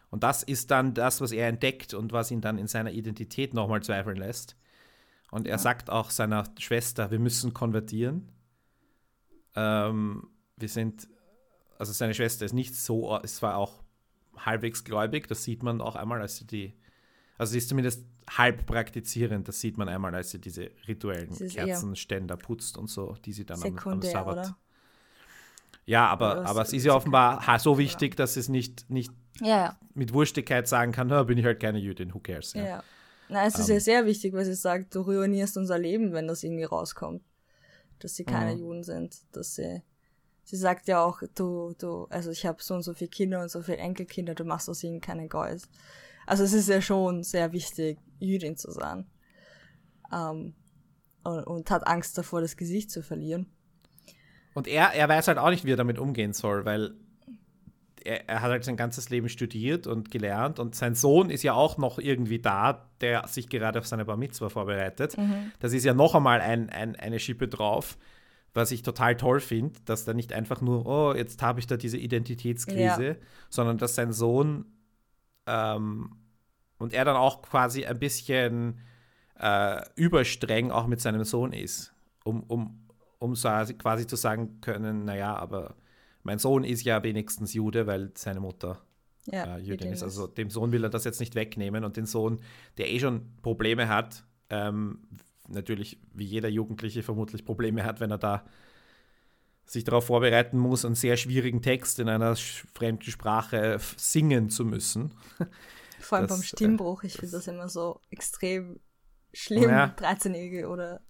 [0.09, 3.53] Und das ist dann das, was er entdeckt und was ihn dann in seiner Identität
[3.53, 4.55] nochmal zweifeln lässt.
[5.31, 5.57] Und er ja.
[5.57, 8.29] sagt auch seiner Schwester, wir müssen konvertieren.
[9.55, 11.07] Ähm, wir sind,
[11.79, 13.81] also seine Schwester ist nicht so, es war auch
[14.37, 16.73] halbwegs gläubig, das sieht man auch einmal, als sie die,
[17.43, 22.37] also sie ist zumindest halb praktizierend, das sieht man einmal, als sie diese rituellen Kerzenständer
[22.37, 24.37] putzt und so, die sie dann am, am, Sabbat.
[24.37, 24.57] Oder?
[25.85, 29.79] Ja, aber, aber es ist ja offenbar so wichtig, dass es nicht, nicht ja, ja.
[29.93, 32.53] mit Wurstigkeit sagen kann, bin ich halt keine Jüdin, who cares.
[32.53, 32.63] Ja.
[32.63, 32.83] ja.
[33.27, 33.81] Na, es ist um, ja ähm.
[33.81, 37.21] sehr wichtig, weil sie sagt, du ruinierst unser Leben, wenn das irgendwie rauskommt.
[37.99, 38.59] Dass sie keine mhm.
[38.59, 39.17] Juden sind.
[39.31, 39.81] Dass sie.
[40.45, 43.49] Sie sagt ja auch, du, du, also ich habe so und so viele Kinder und
[43.49, 45.69] so viele Enkelkinder, du machst aus ihnen keine Geus.
[46.25, 49.05] Also es ist ja schon sehr wichtig, Jüdin zu sein.
[50.11, 50.53] Ähm,
[51.23, 53.47] und, und, hat Angst davor, das Gesicht zu verlieren.
[54.53, 56.93] Und er, er weiß halt auch nicht, wie er damit umgehen soll, weil
[58.03, 61.53] er, er, hat halt sein ganzes Leben studiert und gelernt und sein Sohn ist ja
[61.53, 65.17] auch noch irgendwie da, der sich gerade auf seine Bar Mitzvah vorbereitet.
[65.17, 65.51] Mhm.
[65.59, 67.97] Das ist ja noch einmal ein, ein, eine Schippe drauf,
[68.53, 71.77] was ich total toll finde, dass da nicht einfach nur, oh, jetzt habe ich da
[71.77, 73.15] diese Identitätskrise, ja.
[73.49, 74.65] sondern dass sein Sohn
[75.47, 76.15] ähm,
[76.77, 78.79] und er dann auch quasi ein bisschen
[79.39, 82.87] äh, überstreng auch mit seinem Sohn ist, um, um,
[83.19, 85.75] um so quasi zu sagen können, naja, aber
[86.23, 88.81] mein Sohn ist ja wenigstens Jude, weil seine Mutter
[89.25, 90.03] ja, äh, Jüdin ist.
[90.03, 92.39] Also dem Sohn will er das jetzt nicht wegnehmen und den Sohn,
[92.77, 94.99] der eh schon Probleme hat, ähm,
[95.47, 98.45] natürlich wie jeder Jugendliche vermutlich Probleme hat, wenn er da
[99.65, 105.13] sich darauf vorbereiten muss, einen sehr schwierigen Text in einer fremden Sprache singen zu müssen.
[105.99, 108.79] Vor allem das, beim äh, Stimmbruch, ich finde das immer so extrem
[109.33, 109.95] schlimm, ja.
[109.97, 111.01] 13-Jährige oder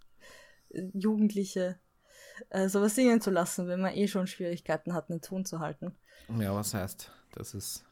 [0.70, 1.78] äh, Jugendliche
[2.50, 5.96] äh, sowas singen zu lassen, wenn man eh schon Schwierigkeiten hat, einen Ton zu halten.
[6.38, 7.84] Ja, was heißt, das ist.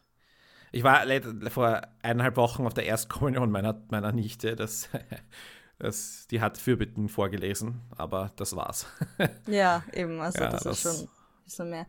[0.71, 1.05] Ich war
[1.51, 4.57] vor eineinhalb Wochen auf der Erstkommunion meiner, meiner Nichte.
[4.57, 4.89] Das,
[5.79, 8.87] das, die hat Fürbitten vorgelesen, aber das war's.
[9.47, 10.21] ja, eben.
[10.21, 11.87] Also, ja, das, das, ist schon ein bisschen mehr.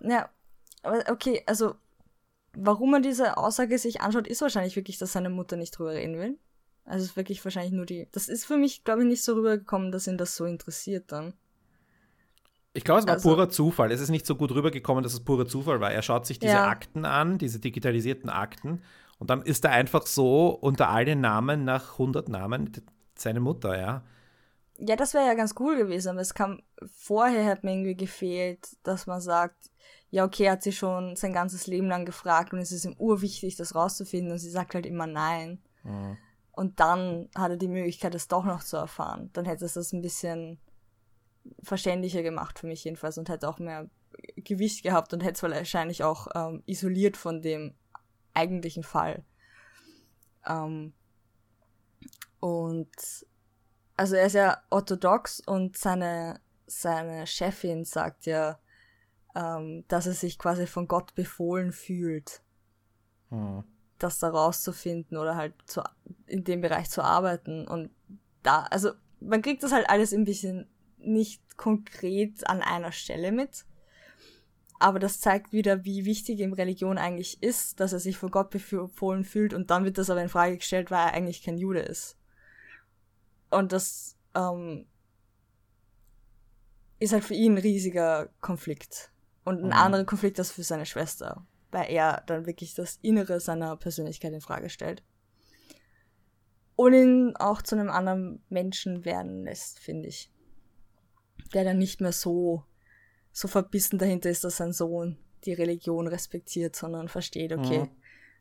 [0.00, 0.28] Ja,
[0.82, 1.74] aber okay, also,
[2.52, 6.18] warum man diese Aussage sich anschaut, ist wahrscheinlich wirklich, dass seine Mutter nicht drüber reden
[6.18, 6.38] will.
[6.84, 8.08] Also, es ist wirklich wahrscheinlich nur die.
[8.12, 11.32] Das ist für mich, glaube ich, nicht so rübergekommen, dass ihn das so interessiert dann.
[12.74, 13.92] Ich glaube, es war also, purer Zufall.
[13.92, 15.92] Es ist nicht so gut rübergekommen, dass es purer Zufall war.
[15.92, 16.68] Er schaut sich diese ja.
[16.68, 18.82] Akten an, diese digitalisierten Akten,
[19.18, 22.72] und dann ist er einfach so unter all den Namen nach 100 Namen
[23.18, 24.02] seine Mutter, ja.
[24.78, 28.76] Ja, das wäre ja ganz cool gewesen, aber es kam vorher hat mir irgendwie gefehlt,
[28.82, 29.70] dass man sagt,
[30.10, 33.56] ja, okay, hat sie schon sein ganzes Leben lang gefragt und es ist ihm urwichtig,
[33.56, 35.62] das rauszufinden und sie sagt halt immer nein.
[35.84, 36.16] Mhm.
[36.52, 39.30] Und dann hat er die Möglichkeit, das doch noch zu erfahren.
[39.32, 40.60] Dann hätte es das ein bisschen
[41.62, 43.90] verständlicher gemacht für mich jedenfalls und hätte auch mehr
[44.36, 47.74] Gewicht gehabt und hätte es wahrscheinlich auch ähm, isoliert von dem
[48.34, 49.24] eigentlichen Fall.
[50.46, 50.92] Ähm,
[52.44, 52.90] und
[53.96, 58.58] also er ist ja orthodox und seine, seine Chefin sagt ja,
[59.34, 62.42] ähm, dass er sich quasi von Gott befohlen fühlt,
[63.30, 63.64] hm.
[63.98, 65.82] das da rauszufinden oder halt zu,
[66.26, 67.66] in dem Bereich zu arbeiten.
[67.66, 67.88] Und
[68.42, 73.64] da, also man kriegt das halt alles ein bisschen nicht konkret an einer Stelle mit.
[74.78, 78.50] Aber das zeigt wieder, wie wichtig ihm Religion eigentlich ist, dass er sich von Gott
[78.50, 81.80] befohlen fühlt und dann wird das aber in Frage gestellt, weil er eigentlich kein Jude
[81.80, 82.18] ist.
[83.54, 84.86] Und das, ähm,
[86.98, 89.12] ist halt für ihn ein riesiger Konflikt.
[89.44, 89.72] Und ein mhm.
[89.72, 94.40] anderer Konflikt als für seine Schwester, weil er dann wirklich das Innere seiner Persönlichkeit in
[94.40, 95.02] Frage stellt.
[96.76, 100.30] Und ihn auch zu einem anderen Menschen werden lässt, finde ich.
[101.52, 102.64] Der dann nicht mehr so,
[103.32, 107.90] so verbissen dahinter ist, dass sein Sohn die Religion respektiert, sondern versteht, okay, mhm.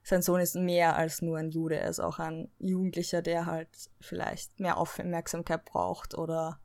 [0.04, 3.70] Sein Sohn ist mehr als nur ein Jude, er ist auch ein Jugendlicher, der halt
[4.02, 6.60] vielleicht mehr Aufmerksamkeit braucht oder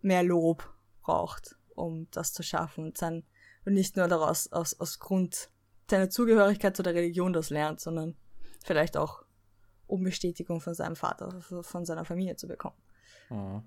[0.00, 0.68] mehr Lob
[1.00, 3.24] braucht, um das zu schaffen und, sein,
[3.64, 5.48] und nicht nur daraus aus, aus Grund
[5.88, 8.16] seiner Zugehörigkeit zu der Religion das lernt, sondern
[8.64, 9.24] vielleicht auch
[9.86, 12.76] um Bestätigung von seinem Vater, von seiner Familie zu bekommen.
[13.30, 13.62] Mhm.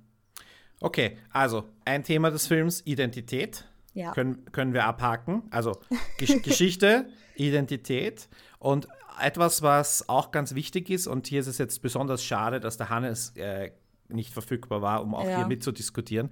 [0.81, 3.65] Okay, also ein Thema des Films Identität.
[3.95, 4.11] Ja.
[4.11, 5.43] Können, können wir abhaken.
[5.49, 5.81] Also
[6.17, 8.29] Gesch Geschichte, Identität
[8.59, 8.87] und
[9.19, 12.89] etwas, was auch ganz wichtig ist, und hier ist es jetzt besonders schade, dass der
[12.89, 13.71] Hannes äh,
[14.09, 15.37] nicht verfügbar war, um auch ja.
[15.37, 16.29] hier mitzudiskutieren,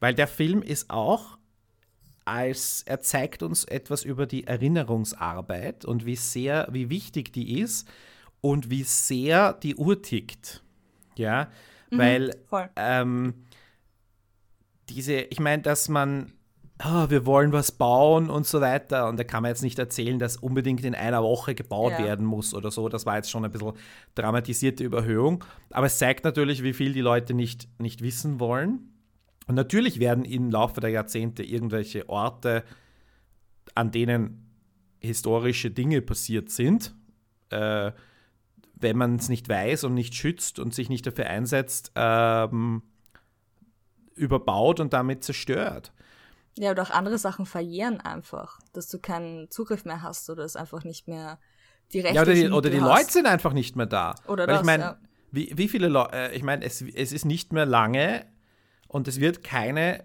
[0.00, 1.38] weil der Film ist auch
[2.24, 7.88] als er zeigt uns etwas über die Erinnerungsarbeit und wie sehr, wie wichtig die ist
[8.40, 10.62] und wie sehr die Uhr tickt.
[11.16, 11.50] Ja,
[11.90, 12.36] mhm, weil
[12.76, 13.34] ähm,
[14.88, 16.32] diese, ich meine, dass man
[16.84, 19.08] oh, wir wollen was bauen und so weiter.
[19.08, 22.04] Und da kann man jetzt nicht erzählen, dass unbedingt in einer Woche gebaut ja.
[22.04, 22.88] werden muss oder so.
[22.88, 23.72] Das war jetzt schon ein bisschen
[24.14, 25.44] dramatisierte Überhöhung.
[25.70, 28.92] Aber es zeigt natürlich, wie viel die Leute nicht, nicht wissen wollen.
[29.46, 32.64] Und natürlich werden im Laufe der Jahrzehnte irgendwelche Orte,
[33.74, 34.52] an denen
[35.00, 36.94] historische Dinge passiert sind,
[37.50, 37.92] äh,
[38.74, 42.82] wenn man es nicht weiß und nicht schützt und sich nicht dafür einsetzt, ähm,
[44.14, 45.92] überbaut und damit zerstört.
[46.58, 50.56] Ja, oder auch andere Sachen verjähren einfach, dass du keinen Zugriff mehr hast oder es
[50.56, 51.38] einfach nicht mehr
[51.92, 54.14] die Rechte Ja, oder die, oder die Leute sind einfach nicht mehr da.
[54.26, 54.98] Oder Weil das, ich meine, ja.
[55.30, 58.26] wie, wie viele Leute, äh, ich meine, es, es ist nicht mehr lange
[58.88, 60.04] und es wird keine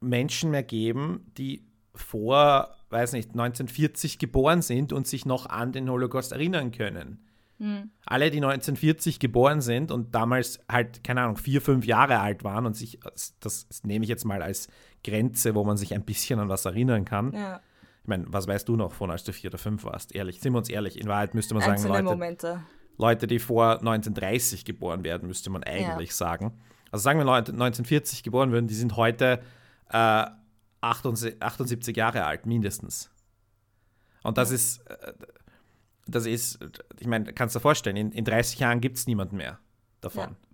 [0.00, 5.90] Menschen mehr geben, die vor, weiß nicht, 1940 geboren sind und sich noch an den
[5.90, 7.24] Holocaust erinnern können.
[7.58, 7.90] Mhm.
[8.06, 12.66] Alle, die 1940 geboren sind und damals halt, keine Ahnung, vier, fünf Jahre alt waren
[12.66, 14.68] und sich, das, das nehme ich jetzt mal als
[15.04, 17.32] Grenze, wo man sich ein bisschen an was erinnern kann.
[17.32, 17.60] Ja.
[18.02, 20.14] Ich meine, was weißt du noch von, als du vier oder fünf warst?
[20.14, 20.98] Ehrlich, sind wir uns ehrlich.
[20.98, 22.60] In Wahrheit müsste man sagen, Leute, Momente.
[22.96, 26.14] Leute, die vor 1930 geboren werden, müsste man eigentlich ja.
[26.14, 26.58] sagen.
[26.90, 29.40] Also sagen wir Leute 1940 geboren würden, die sind heute
[29.90, 30.26] äh,
[30.80, 33.10] 78 Jahre alt, mindestens.
[34.22, 34.54] Und das ja.
[34.56, 35.12] ist, äh,
[36.06, 36.58] das ist,
[36.98, 39.58] ich meine, kannst du dir vorstellen, in, in 30 Jahren gibt es niemanden mehr
[40.00, 40.30] davon.
[40.30, 40.47] Ja.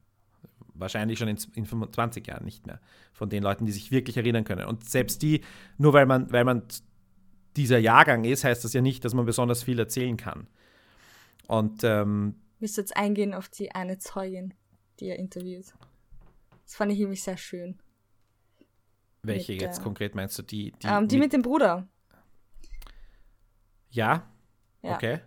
[0.75, 2.81] Wahrscheinlich schon in, in 25 Jahren nicht mehr.
[3.13, 4.67] Von den Leuten, die sich wirklich erinnern können.
[4.67, 5.43] Und selbst die,
[5.79, 6.63] nur weil man, weil man
[7.57, 10.49] dieser Jahrgang ist, heißt das ja nicht, dass man besonders viel erzählen kann.
[11.47, 14.55] Und ähm, du jetzt eingehen auf die eine Zeugin,
[14.99, 15.75] die er interviewt?
[16.65, 17.79] Das fand ich nämlich sehr schön.
[19.23, 20.43] Welche mit, jetzt äh, konkret meinst du?
[20.43, 21.87] Die, die, ähm, die mit, mit dem Bruder.
[23.91, 24.27] Ja?
[24.83, 24.95] ja.
[24.95, 25.21] Okay.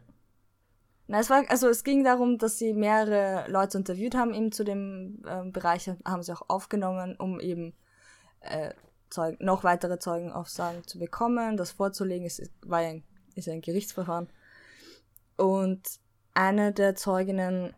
[1.08, 4.66] Na, es war, also es ging darum, dass sie mehrere Leute interviewt haben, eben zu
[4.66, 7.74] dem äh, Bereich, haben sie auch aufgenommen, um eben
[8.42, 8.74] äh,
[9.10, 12.26] Zeug, noch weitere Zeugenaussagen zu bekommen, das vorzulegen.
[12.26, 13.04] Es ist, war ein,
[13.36, 14.30] ist ein Gerichtsverfahren.
[15.38, 15.88] Und
[16.34, 17.74] eine der Zeuginnen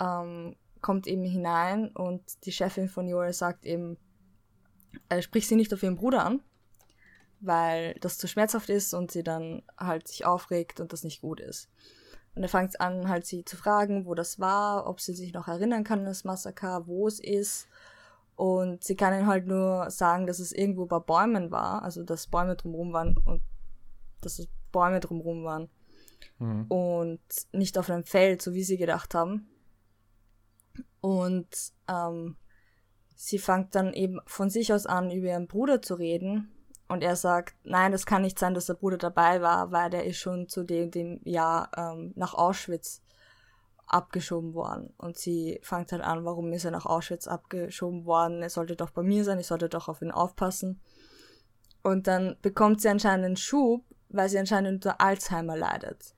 [0.00, 3.96] ähm, kommt eben hinein und die Chefin von Joel sagt eben,
[5.08, 6.42] äh, sprich sie nicht auf ihren Bruder an,
[7.40, 11.38] weil das zu schmerzhaft ist und sie dann halt sich aufregt und das nicht gut
[11.38, 11.70] ist.
[12.34, 15.48] Und er fängt an, halt sie zu fragen, wo das war, ob sie sich noch
[15.48, 17.68] erinnern kann an das Massaker, wo es ist.
[18.36, 22.26] Und sie kann ihm halt nur sagen, dass es irgendwo bei Bäumen war, also dass
[22.26, 23.42] Bäume drumherum waren und
[24.22, 25.68] dass es Bäume drumherum waren.
[26.38, 26.66] Mhm.
[26.68, 27.20] Und
[27.52, 29.48] nicht auf einem Feld, so wie sie gedacht haben.
[31.02, 31.48] Und
[31.88, 32.36] ähm,
[33.14, 36.50] sie fängt dann eben von sich aus an, über ihren Bruder zu reden
[36.88, 40.04] und er sagt, nein, das kann nicht sein, dass der Bruder dabei war, weil der
[40.04, 43.02] ist schon zu dem, dem Jahr ähm, nach Auschwitz
[43.86, 44.92] abgeschoben worden.
[44.96, 48.42] Und sie fängt halt an, warum ist er nach Auschwitz abgeschoben worden?
[48.42, 50.80] Er sollte doch bei mir sein, ich sollte doch auf ihn aufpassen.
[51.82, 56.14] Und dann bekommt sie anscheinend einen Schub, weil sie anscheinend unter Alzheimer leidet.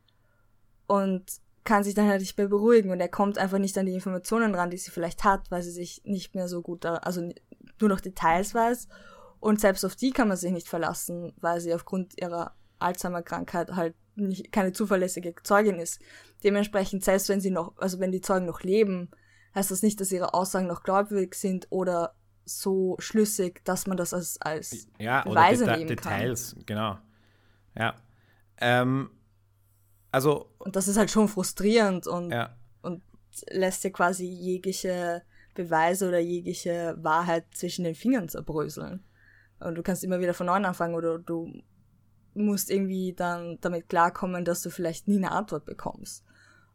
[0.86, 1.24] Und
[1.64, 4.54] kann sich dann halt nicht mehr beruhigen und er kommt einfach nicht an die Informationen
[4.54, 7.22] ran, die sie vielleicht hat, weil sie sich nicht mehr so gut, also
[7.80, 8.86] nur noch Details weiß
[9.44, 13.94] und selbst auf die kann man sich nicht verlassen, weil sie aufgrund ihrer Alzheimer-Krankheit halt
[14.14, 16.00] nicht, keine zuverlässige Zeugin ist.
[16.42, 19.10] Dementsprechend, selbst wenn sie noch, also wenn die Zeugen noch leben,
[19.54, 22.14] heißt das nicht, dass ihre Aussagen noch glaubwürdig sind oder
[22.46, 26.64] so schlüssig, dass man das als, als ja, Beweise Deta nehmen Details, kann.
[26.64, 26.98] genau.
[27.76, 27.96] Ja.
[28.62, 29.10] Ähm,
[30.10, 30.48] also.
[30.56, 32.56] Und das ist halt schon frustrierend und, ja.
[32.80, 33.02] und
[33.50, 35.22] lässt dir quasi jegliche
[35.52, 39.04] Beweise oder jegliche Wahrheit zwischen den Fingern zerbröseln.
[39.64, 41.52] Und du kannst immer wieder von neuem anfangen oder du
[42.34, 46.24] musst irgendwie dann damit klarkommen, dass du vielleicht nie eine Antwort bekommst.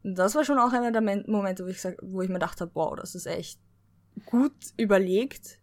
[0.03, 2.69] Und das war schon auch einer der Momente, wo ich, sag, wo ich mir dachte,
[2.73, 3.59] wow, das ist echt
[4.25, 5.59] gut überlegt,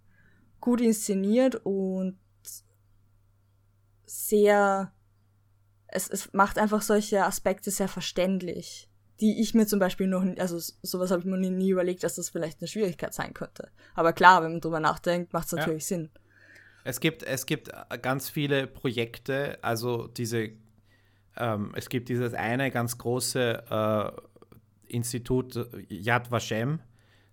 [0.61, 2.19] gut inszeniert und
[4.05, 4.93] sehr,
[5.89, 10.59] es, es macht einfach solche Aspekte sehr verständlich, die ich mir zum Beispiel noch, also
[10.83, 13.71] sowas habe ich mir nie überlegt, dass das vielleicht eine Schwierigkeit sein könnte.
[13.95, 15.97] Aber klar, wenn man drüber nachdenkt, macht es natürlich ja.
[15.97, 16.11] Sinn.
[16.87, 20.51] Es gibt, es gibt ganz viele Projekte, also diese,
[21.37, 26.79] ähm, es gibt dieses eine ganz große äh, Institut Yad Vashem,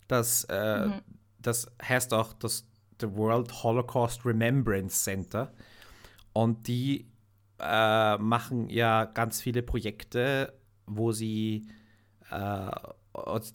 [0.08, 1.02] das, äh, mhm.
[1.40, 2.66] das heißt auch das
[3.00, 5.54] The World Holocaust Remembrance Center.
[6.34, 7.06] Und die
[7.60, 10.52] äh, machen ja ganz viele Projekte,
[10.88, 11.68] wo sie,
[12.32, 12.72] äh,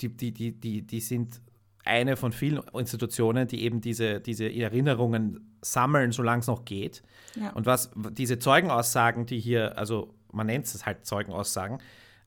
[0.00, 1.40] die, die, die, die, die sind
[1.88, 7.02] eine von vielen Institutionen, die eben diese, diese Erinnerungen sammeln, solange es noch geht.
[7.34, 7.50] Ja.
[7.52, 11.78] Und was diese Zeugenaussagen, die hier, also man nennt es halt Zeugenaussagen,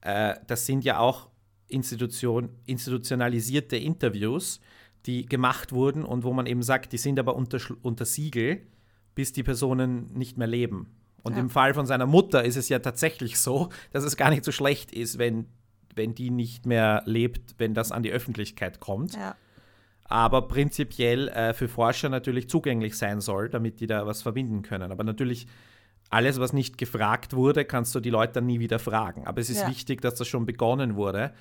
[0.01, 1.29] äh, das sind ja auch
[1.67, 4.59] Institution, institutionalisierte Interviews,
[5.05, 8.67] die gemacht wurden und wo man eben sagt, die sind aber unter, unter Siegel,
[9.15, 10.95] bis die Personen nicht mehr leben.
[11.23, 11.39] Und ja.
[11.39, 14.51] im Fall von seiner Mutter ist es ja tatsächlich so, dass es gar nicht so
[14.51, 15.45] schlecht ist, wenn,
[15.95, 19.13] wenn die nicht mehr lebt, wenn das an die Öffentlichkeit kommt.
[19.13, 19.35] Ja
[20.11, 24.91] aber prinzipiell äh, für Forscher natürlich zugänglich sein soll, damit die da was verbinden können.
[24.91, 25.47] Aber natürlich,
[26.09, 29.25] alles, was nicht gefragt wurde, kannst du die Leute dann nie wieder fragen.
[29.25, 29.69] Aber es ist ja.
[29.69, 31.33] wichtig, dass das schon begonnen wurde.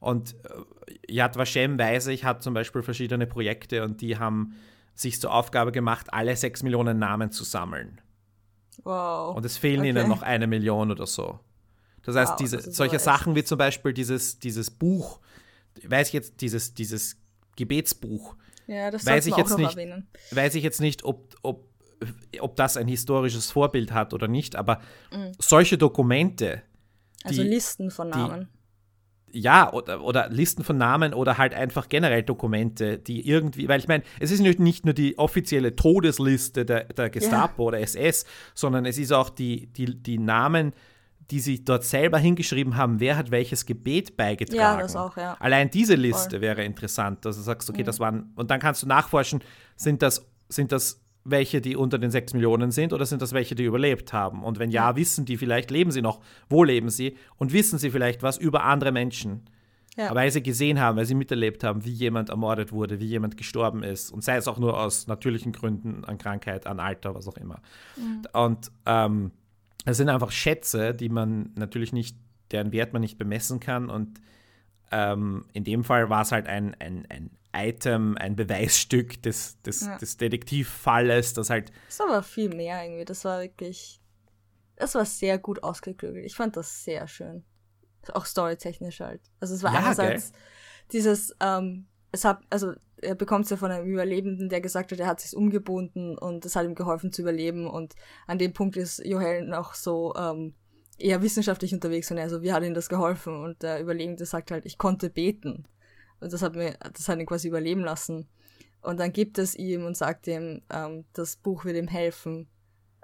[0.00, 4.54] Und äh, Yad Vashem, weiß ich, hat zum Beispiel verschiedene Projekte und die haben
[4.94, 8.00] sich zur Aufgabe gemacht, alle sechs Millionen Namen zu sammeln.
[8.84, 9.36] Wow.
[9.36, 9.88] Und es fehlen okay.
[9.90, 11.40] ihnen noch eine Million oder so.
[12.02, 15.20] Das heißt, wow, diese, das solche Sachen wie zum Beispiel dieses, dieses Buch,
[15.86, 17.16] weiß ich jetzt, dieses, dieses
[17.58, 18.36] Gebetsbuch.
[18.66, 20.06] Ja, das weiß ich jetzt nicht, erwähnen.
[20.30, 21.66] Weiß ich jetzt nicht, ob, ob,
[22.40, 24.80] ob das ein historisches Vorbild hat oder nicht, aber
[25.10, 25.32] mhm.
[25.38, 26.62] solche Dokumente.
[27.24, 28.48] Also die, Listen von Namen.
[29.32, 33.80] Die, ja, oder, oder Listen von Namen oder halt einfach generell Dokumente, die irgendwie, weil
[33.80, 37.68] ich meine, es ist nicht nur die offizielle Todesliste der, der Gestapo ja.
[37.68, 40.72] oder SS, sondern es ist auch die, die, die Namen
[41.30, 44.58] die sie dort selber hingeschrieben haben, wer hat welches Gebet beigetragen.
[44.58, 45.36] Ja, das auch, ja.
[45.40, 46.40] Allein diese Liste Voll.
[46.40, 47.86] wäre interessant, dass du sagst, okay, mhm.
[47.86, 49.40] das waren, und dann kannst du nachforschen,
[49.76, 53.54] sind das, sind das welche, die unter den sechs Millionen sind oder sind das welche,
[53.54, 54.42] die überlebt haben?
[54.42, 57.90] Und wenn ja, wissen die vielleicht, leben sie noch, wo leben sie und wissen sie
[57.90, 59.50] vielleicht was über andere Menschen?
[59.96, 60.14] Ja.
[60.14, 63.82] Weil sie gesehen haben, weil sie miterlebt haben, wie jemand ermordet wurde, wie jemand gestorben
[63.82, 64.12] ist.
[64.12, 67.60] Und sei es auch nur aus natürlichen Gründen, an Krankheit, an Alter, was auch immer.
[67.96, 68.22] Mhm.
[68.32, 69.32] Und ähm,
[69.84, 72.16] das sind einfach Schätze, die man natürlich nicht,
[72.50, 73.90] deren Wert man nicht bemessen kann.
[73.90, 74.20] Und
[74.90, 79.82] ähm, in dem Fall war es halt ein, ein, ein Item, ein Beweisstück des, des,
[79.82, 79.98] ja.
[79.98, 81.72] des Detektivfalles, das halt.
[81.86, 83.04] Das war aber viel mehr irgendwie.
[83.04, 84.00] Das war wirklich.
[84.76, 86.24] Das war sehr gut ausgeklügelt.
[86.24, 87.44] Ich fand das sehr schön.
[88.12, 89.20] Auch storytechnisch halt.
[89.40, 90.40] Also es war ja, einerseits gell?
[90.92, 91.88] dieses, ähm,
[92.18, 95.20] es hat, also er bekommt es ja von einem Überlebenden, der gesagt hat, er hat
[95.20, 97.66] sich umgebunden und es hat ihm geholfen zu überleben.
[97.68, 97.94] Und
[98.26, 100.54] an dem Punkt ist Joel noch so ähm,
[100.98, 103.36] eher wissenschaftlich unterwegs und er so, wie hat ihm das geholfen?
[103.36, 105.66] Und der Überlebende sagt halt, ich konnte beten.
[106.20, 108.28] Und das hat mir, das hat ihn quasi überleben lassen.
[108.80, 112.48] Und dann gibt es ihm und sagt ihm, ähm, das Buch wird ihm helfen,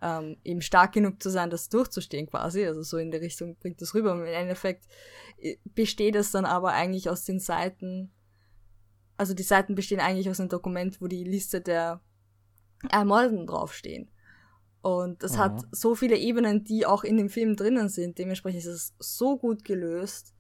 [0.02, 2.64] ähm, eben stark genug zu sein, das durchzustehen quasi.
[2.66, 4.12] Also so in der Richtung bringt das rüber.
[4.12, 4.86] Und im Endeffekt
[5.38, 8.12] äh, besteht es dann aber eigentlich aus den Seiten
[9.16, 12.00] also die Seiten bestehen eigentlich aus einem Dokument, wo die Liste der
[12.90, 14.10] Ermordeten draufstehen.
[14.82, 15.68] Und es hat mhm.
[15.70, 18.18] so viele Ebenen, die auch in dem Film drinnen sind.
[18.18, 20.34] Dementsprechend ist es so gut gelöst,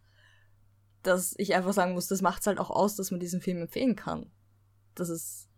[1.02, 3.58] dass ich einfach sagen muss, das macht es halt auch aus, dass man diesen Film
[3.58, 4.30] empfehlen kann.
[4.94, 5.48] Dass es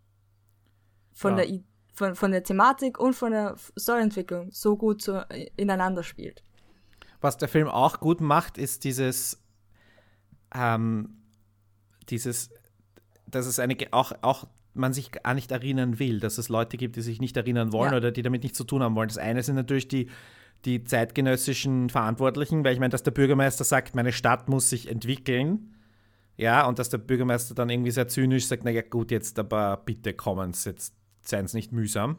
[1.13, 1.45] von, ja.
[1.45, 1.59] der,
[1.93, 5.21] von, von der Thematik und von der Storyentwicklung so gut so
[5.57, 6.43] ineinander spielt.
[7.19, 9.43] Was der Film auch gut macht, ist dieses,
[10.53, 11.23] ähm,
[12.09, 12.51] dieses
[13.29, 16.95] dass es eine auch, auch man sich gar nicht erinnern will, dass es Leute gibt,
[16.95, 17.97] die sich nicht erinnern wollen ja.
[17.97, 19.09] oder die damit nichts zu tun haben wollen.
[19.09, 20.09] Das eine sind natürlich die,
[20.65, 25.73] die zeitgenössischen Verantwortlichen, weil ich meine, dass der Bürgermeister sagt, meine Stadt muss sich entwickeln.
[26.37, 30.13] Ja, und dass der Bürgermeister dann irgendwie sehr zynisch sagt, naja gut, jetzt aber bitte
[30.13, 32.17] kommen Sie, jetzt seien Sie nicht mühsam.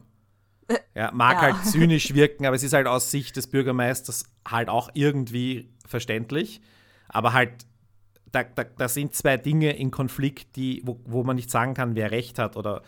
[0.93, 1.41] Ja, mag ja.
[1.41, 6.61] halt zynisch wirken, aber es ist halt aus Sicht des Bürgermeisters halt auch irgendwie verständlich.
[7.07, 7.65] Aber halt
[8.31, 11.95] da, da, da sind zwei Dinge in Konflikt, die, wo, wo man nicht sagen kann,
[11.95, 12.81] wer recht hat oder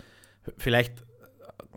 [0.58, 1.06] vielleicht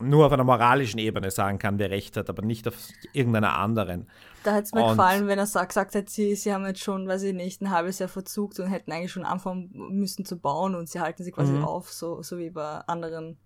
[0.01, 2.75] nur auf einer moralischen Ebene sagen kann, wer recht hat, aber nicht auf
[3.12, 4.09] irgendeiner anderen.
[4.43, 7.07] Da hätte es mir und, gefallen, wenn er gesagt hätte, sie, sie haben jetzt schon,
[7.07, 10.75] weiß ich nicht, ein halbes Jahr verzugt und hätten eigentlich schon anfangen müssen zu bauen
[10.75, 11.65] und sie halten sie quasi mhm.
[11.65, 13.39] auf, so, so wie bei anderen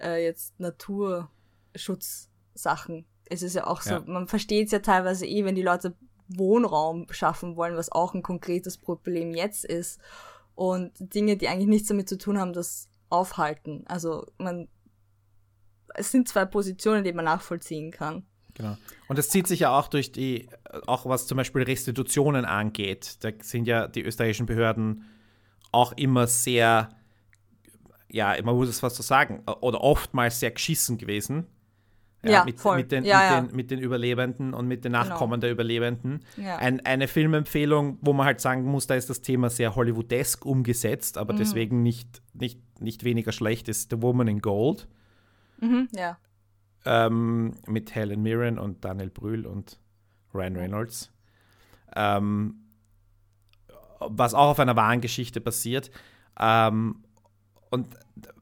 [0.00, 1.28] äh, jetzt Natur
[1.74, 3.06] Brandschutzsachen.
[3.26, 4.02] Es ist ja auch so, ja.
[4.06, 5.94] man versteht es ja teilweise eh, wenn die Leute
[6.28, 10.00] Wohnraum schaffen wollen, was auch ein konkretes Problem jetzt ist.
[10.54, 13.84] Und Dinge, die eigentlich nichts damit zu tun haben, das aufhalten.
[13.86, 14.68] Also man,
[15.94, 18.24] es sind zwei Positionen, die man nachvollziehen kann.
[18.54, 18.76] Genau.
[19.08, 20.48] Und es zieht sich ja auch durch die,
[20.86, 23.16] auch was zum Beispiel Restitutionen angeht.
[23.20, 25.04] Da sind ja die österreichischen Behörden
[25.72, 26.90] auch immer sehr,
[28.08, 31.48] ja, man muss es fast so sagen, oder oftmals sehr geschissen gewesen.
[32.30, 32.64] Ja, mit.
[32.64, 33.50] Mit den, ja, mit.
[33.50, 35.04] Den, mit den Überlebenden und mit den genau.
[35.04, 35.40] Nachkommen genau.
[35.42, 36.20] der Überlebenden.
[36.58, 41.18] Ein, eine Filmempfehlung, wo man halt sagen muss, da ist das Thema sehr Hollywoodesk umgesetzt,
[41.18, 41.38] aber mhm.
[41.38, 44.88] deswegen nicht, nicht, nicht weniger schlecht, ist The Woman in Gold.
[45.60, 46.18] Mhm, ja.
[46.86, 49.78] Ähm, mit Helen Mirren und Daniel Brühl und
[50.34, 51.12] Ryan Reynolds.
[51.96, 52.56] Ähm,
[54.00, 55.90] was auch auf einer wahren Geschichte basiert.
[56.38, 57.03] Ähm,
[57.74, 57.88] und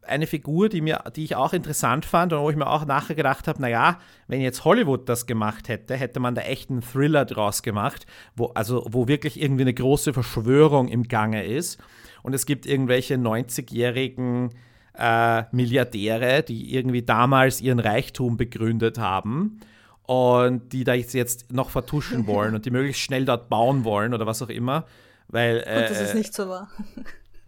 [0.03, 3.14] eine Figur, die, mir, die ich auch interessant fand und wo ich mir auch nachher
[3.14, 7.24] gedacht habe, naja, wenn jetzt Hollywood das gemacht hätte, hätte man da echt einen Thriller
[7.24, 8.07] draus gemacht,
[8.37, 11.80] wo, also, wo wirklich irgendwie eine große Verschwörung im Gange ist.
[12.22, 14.51] Und es gibt irgendwelche 90-jährigen
[14.99, 19.61] äh, Milliardäre, die irgendwie damals ihren Reichtum begründet haben
[20.03, 24.26] und die da jetzt noch vertuschen wollen und die möglichst schnell dort bauen wollen oder
[24.26, 24.85] was auch immer.
[25.28, 26.68] Weil, äh, und das ist nicht so wahr.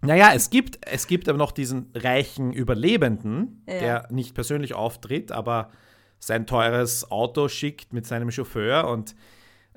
[0.01, 3.79] Naja, es gibt, es gibt aber noch diesen reichen Überlebenden, ja.
[3.79, 5.71] der nicht persönlich auftritt, aber
[6.19, 9.15] sein teures Auto schickt mit seinem Chauffeur und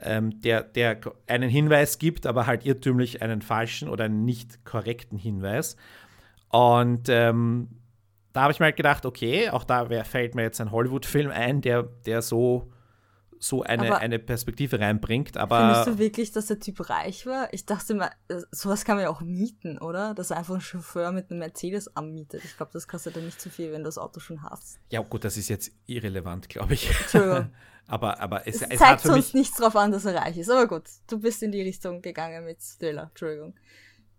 [0.00, 5.18] ähm, der, der einen Hinweis gibt, aber halt irrtümlich einen falschen oder einen nicht korrekten
[5.18, 5.76] Hinweis.
[6.50, 7.68] Und ähm,
[8.32, 11.60] da habe ich mir halt gedacht, okay, auch da fällt mir jetzt ein Hollywood-Film ein,
[11.60, 12.70] der, der so
[13.40, 15.36] so eine, eine Perspektive reinbringt.
[15.36, 17.52] Aber findest du wirklich, dass der Typ reich war?
[17.52, 20.14] Ich dachte mal, äh, sowas kann man ja auch mieten, oder?
[20.14, 22.44] Dass er einfach einen Chauffeur mit einem Mercedes anmietet.
[22.44, 24.78] Ich glaube, das kostet dann nicht zu viel, wenn du das Auto schon hast.
[24.90, 26.90] Ja, gut, das ist jetzt irrelevant, glaube ich.
[27.90, 30.50] Aber, aber es, es, es zeigt uns nichts drauf an, dass er reich ist.
[30.50, 33.04] Aber gut, du bist in die Richtung gegangen mit Thriller.
[33.08, 33.54] Entschuldigung.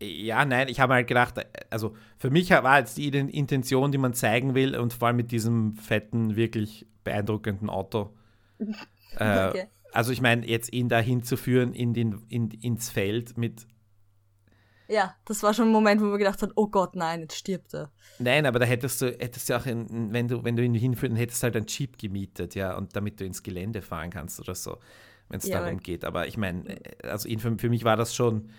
[0.01, 1.35] Ja, nein, ich habe halt gedacht,
[1.69, 5.31] also für mich war jetzt die Intention, die man zeigen will und vor allem mit
[5.31, 8.15] diesem fetten, wirklich beeindruckenden Auto.
[9.17, 9.67] Äh, okay.
[9.91, 13.65] Also ich meine, jetzt ihn da hinzuführen in den, in, ins Feld mit.
[14.87, 17.73] Ja, das war schon ein Moment, wo man gedacht hat, oh Gott, nein, jetzt stirbt
[17.73, 17.91] er.
[18.17, 21.15] Nein, aber da hättest du, hättest du auch, in, wenn du, wenn du ihn hinführen,
[21.15, 24.55] hättest du halt einen Jeep gemietet, ja, und damit du ins Gelände fahren kannst oder
[24.55, 24.77] so,
[25.29, 26.05] wenn es ja, darum geht.
[26.05, 28.49] Aber ich meine, äh, also ihn, für, für mich war das schon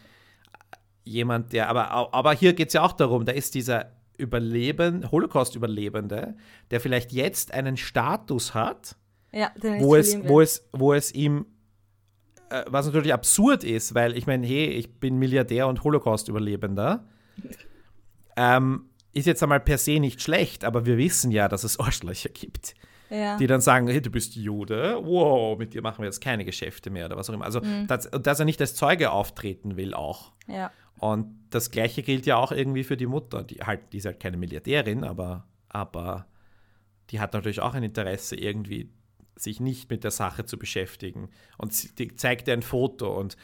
[1.04, 6.36] jemand, der, aber, aber hier geht es ja auch darum, da ist dieser Überleben, Holocaust-Überlebende,
[6.70, 8.96] der vielleicht jetzt einen Status hat,
[9.32, 11.46] ja, wo, es, wo, es, wo es ihm,
[12.50, 17.04] äh, was natürlich absurd ist, weil ich meine, hey, ich bin Milliardär und Holocaust-Überlebender.
[18.36, 22.28] ähm, ist jetzt einmal per se nicht schlecht, aber wir wissen ja, dass es Arschlöcher
[22.28, 22.74] gibt.
[23.10, 23.36] Ja.
[23.38, 26.90] Die dann sagen, hey, du bist Jude, wow, mit dir machen wir jetzt keine Geschäfte
[26.90, 27.44] mehr oder was auch immer.
[27.44, 27.88] Also, mhm.
[27.88, 30.32] dass, dass er nicht als Zeuge auftreten will auch.
[30.46, 30.70] Ja.
[30.98, 33.42] Und das Gleiche gilt ja auch irgendwie für die Mutter.
[33.42, 36.26] Die, halt, die ist halt keine Milliardärin, aber, aber
[37.10, 38.90] die hat natürlich auch ein Interesse, irgendwie
[39.42, 41.30] sich nicht mit der Sache zu beschäftigen.
[41.58, 43.36] Und sie zeigt ihr ein Foto und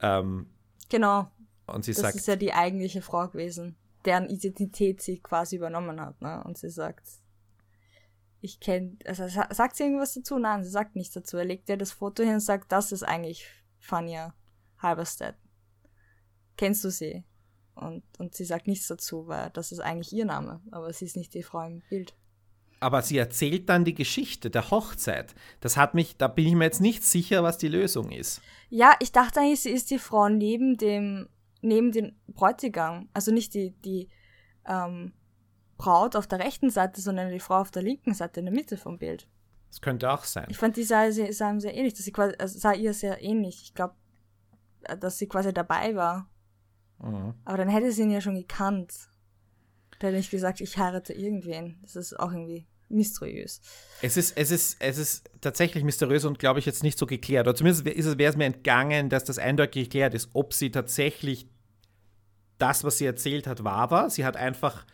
[0.00, 0.46] ähm,
[0.88, 1.30] genau.
[1.66, 6.00] Und sie das sagt, ist ja die eigentliche Frau gewesen, deren Identität sie quasi übernommen
[6.00, 6.20] hat.
[6.20, 6.42] Ne?
[6.44, 7.06] Und sie sagt,
[8.40, 10.38] ich kenne, also sagt sie irgendwas dazu?
[10.38, 11.38] Nein, sie sagt nichts dazu.
[11.38, 13.46] Er legt ihr das Foto hin und sagt, das ist eigentlich
[13.78, 14.34] Fania
[14.78, 15.36] Halberstadt.
[16.56, 17.24] Kennst du sie?
[17.74, 21.16] Und, und sie sagt nichts dazu, weil das ist eigentlich ihr Name, aber sie ist
[21.16, 22.14] nicht die Frau im Bild
[22.84, 25.34] aber sie erzählt dann die Geschichte der Hochzeit.
[25.60, 28.42] Das hat mich, da bin ich mir jetzt nicht sicher, was die Lösung ist.
[28.68, 31.30] Ja, ich dachte eigentlich, sie ist die Frau neben dem,
[31.62, 33.08] neben dem Bräutigam.
[33.14, 34.10] Also nicht die, die
[34.66, 35.14] ähm,
[35.78, 38.76] Braut auf der rechten Seite, sondern die Frau auf der linken Seite in der Mitte
[38.76, 39.26] vom Bild.
[39.70, 40.46] Das könnte auch sein.
[40.50, 41.94] Ich fand, die sah, sah ihm sehr ähnlich.
[41.94, 43.62] Dass sie quasi, also sah ihr sehr ähnlich.
[43.62, 43.94] Ich glaube,
[45.00, 46.28] dass sie quasi dabei war.
[46.98, 47.32] Mhm.
[47.46, 49.08] Aber dann hätte sie ihn ja schon gekannt.
[50.00, 51.78] Da hätte ich gesagt, ich heirate irgendwen.
[51.80, 53.60] Das ist auch irgendwie mysteriös.
[54.00, 57.46] Es ist, es ist, es ist tatsächlich mysteriös und glaube ich jetzt nicht so geklärt.
[57.46, 61.46] Oder zumindest wäre es mir entgangen, dass das eindeutig geklärt ist, ob sie tatsächlich
[62.58, 64.10] das, was sie erzählt hat, wahr war.
[64.10, 64.86] Sie hat einfach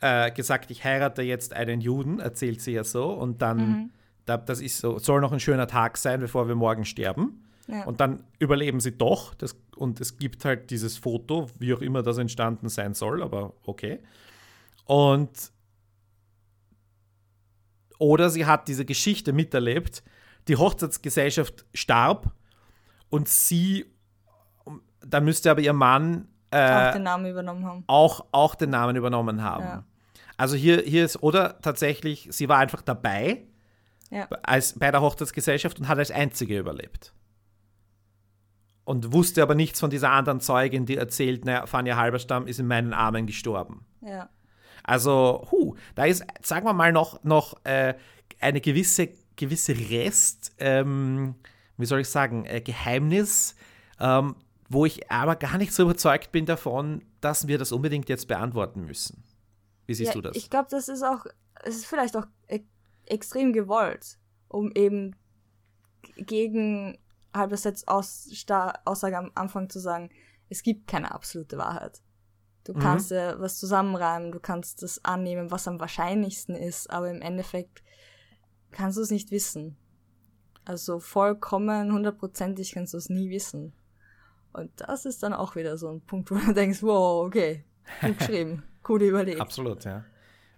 [0.00, 3.10] äh, gesagt, ich heirate jetzt einen Juden, erzählt sie ja so.
[3.10, 3.90] Und dann, mhm.
[4.24, 7.44] da, das ist so, soll noch ein schöner Tag sein, bevor wir morgen sterben.
[7.66, 7.84] Ja.
[7.84, 9.34] Und dann überleben sie doch.
[9.34, 13.54] Das, und es gibt halt dieses Foto, wie auch immer das entstanden sein soll, aber
[13.64, 14.00] okay.
[14.86, 15.30] Und
[17.98, 20.02] oder sie hat diese Geschichte miterlebt.
[20.48, 22.32] Die Hochzeitsgesellschaft starb
[23.10, 23.86] und sie,
[25.00, 27.84] dann müsste aber ihr Mann äh, auch den Namen übernommen haben.
[27.86, 29.64] Auch, auch den Namen übernommen haben.
[29.64, 29.84] Ja.
[30.38, 33.42] Also hier, hier ist, oder tatsächlich, sie war einfach dabei
[34.10, 34.26] Ja.
[34.42, 37.12] als, bei der Hochzeitsgesellschaft und hat als einzige überlebt.
[38.84, 42.66] Und wusste aber nichts von dieser anderen Zeugin, die erzählt, naja, Fania Halberstam ist in
[42.66, 43.84] meinen Armen gestorben.
[44.00, 44.30] Ja.
[44.88, 47.94] Also, hu, da ist, sagen wir mal, noch, noch äh,
[48.40, 51.34] eine gewisse, gewisse Rest, ähm,
[51.76, 53.54] wie soll ich sagen, äh, Geheimnis,
[54.00, 54.34] ähm,
[54.70, 58.86] wo ich aber gar nicht so überzeugt bin davon, dass wir das unbedingt jetzt beantworten
[58.86, 59.22] müssen.
[59.84, 60.36] Wie siehst ja, du das?
[60.36, 61.26] Ich glaube, das ist auch,
[61.64, 62.60] es ist vielleicht auch e
[63.04, 64.18] extrem gewollt,
[64.48, 65.16] um eben
[66.16, 66.96] gegen
[67.34, 68.30] Halbersetz Aus
[68.86, 70.08] Aussage am Anfang zu sagen,
[70.48, 72.00] es gibt keine absolute Wahrheit.
[72.68, 72.80] Du Mhm.
[72.80, 77.82] kannst ja was zusammenreimen, du kannst das annehmen, was am wahrscheinlichsten ist, aber im Endeffekt
[78.72, 79.78] kannst du es nicht wissen.
[80.66, 83.72] Also vollkommen, hundertprozentig kannst du es nie wissen.
[84.52, 87.64] Und das ist dann auch wieder so ein Punkt, wo du denkst, wow, okay,
[88.02, 89.40] gut geschrieben, gut überlegt.
[89.40, 90.04] Absolut, ja.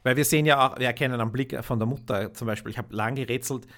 [0.02, 2.78] Weil wir sehen ja auch, wir erkennen am Blick von der Mutter zum Beispiel, ich
[2.78, 3.68] habe lange gerätselt,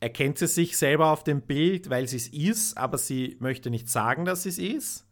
[0.00, 3.88] erkennt sie sich selber auf dem Bild, weil sie es ist, aber sie möchte nicht
[3.88, 5.06] sagen, dass sie es ist?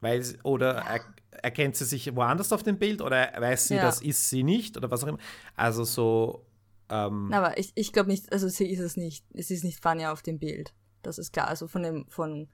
[0.00, 1.00] Weil, sie- oder er,
[1.42, 3.82] erkennt sie sich woanders auf dem Bild oder weiß sie, Ja.
[3.82, 5.18] das ist sie nicht oder was auch immer?
[5.54, 6.46] Also so,
[6.90, 9.24] ähm, Aber ich, ich glaube nicht, also sie ist es nicht.
[9.34, 10.72] Es ist nicht Fania auf dem Bild.
[11.02, 11.48] Das ist klar.
[11.48, 12.48] Also von dem, von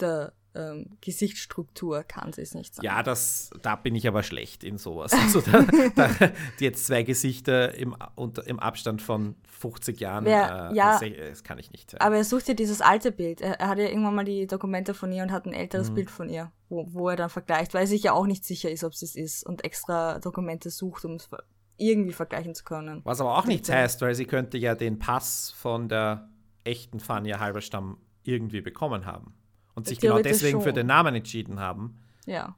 [0.00, 2.84] der ähm, Gesichtsstruktur kann sie es nicht sein.
[2.84, 5.12] ja, das, da bin ich aber schlecht in sowas.
[5.12, 5.62] Also da,
[5.94, 6.10] da,
[6.58, 10.98] die jetzt zwei Gesichter im, unter, im Abstand von 50 Jahren, Wer- äh, ja.
[10.98, 12.00] das, das kann ich nicht.
[12.00, 13.40] Aber er sucht ja dieses alte Bild.
[13.40, 15.54] Er, er hat ja irgendwann mal die Dokumente von ihr und hat ein Mhm.
[15.58, 18.44] älteres Bild von ihr, wo, wo er dann vergleicht, weil er sich ja auch nicht
[18.44, 21.28] sicher ist, ob sie es ist und extra Dokumente sucht, um es
[21.76, 23.00] irgendwie vergleichen zu können.
[23.04, 26.28] Was aber auch nichts heißt, weil sie könnte ja den Pass von der
[26.64, 29.32] echten Fania Halberstamm irgendwie bekommen haben.
[29.78, 30.74] Und sich genau deswegen für schon.
[30.74, 32.00] den Namen entschieden haben.
[32.26, 32.56] Ja.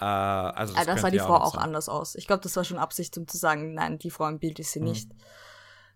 [0.00, 1.62] Äh, also Das, ah, da sah die ja Frau auch sein.
[1.64, 2.14] anders aus.
[2.14, 4.72] Ich glaube, das war schon Absicht, um zu sagen, nein, die Frau im Bild ist
[4.72, 4.86] sie Mhm.
[4.86, 5.10] nicht.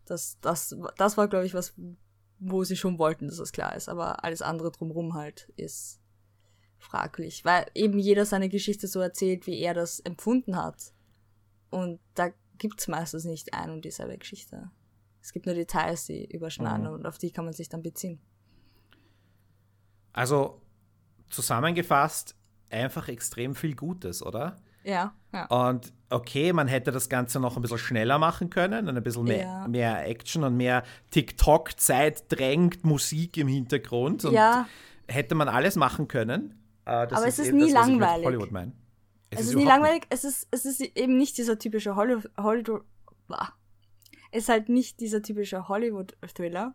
[0.04, 1.74] Das, das, das war, glaube ich, was,
[2.38, 3.88] wo sie schon wollten, dass es klar ist.
[3.88, 6.00] Aber alles andere drumherum halt ist
[6.78, 7.44] fraglich.
[7.44, 10.92] Weil eben jeder seine Geschichte so erzählt, wie er das empfunden hat.
[11.70, 14.70] Und da gibt's meistens nicht ein und dieselbe Geschichte.
[15.20, 16.92] Es gibt nur Details, die überschneiden Mhm.
[16.92, 18.20] und auf die kann man sich dann beziehen.
[20.16, 20.60] Also
[21.30, 22.34] zusammengefasst,
[22.70, 24.56] einfach extrem viel Gutes, oder?
[24.82, 25.46] Ja, ja.
[25.46, 29.24] Und okay, man hätte das Ganze noch ein bisschen schneller machen können und ein bisschen
[29.24, 29.68] mehr, Ja.
[29.68, 34.24] mehr Action und mehr TikTok-Zeit drängt Musik im Hintergrund.
[34.24, 34.68] Und Ja.
[35.08, 36.62] hätte man alles machen können.
[36.84, 38.24] Äh, das Aber es ist eben nie das, langweilig.
[38.26, 38.72] Hollywood meine.
[39.30, 39.68] Es ist überhaupt nie nicht.
[39.68, 42.82] langweilig, es ist, es ist eben nicht dieser typische Hollywood, Hollywood,
[44.30, 46.74] es ist halt nicht dieser typische Hollywood-Thriller,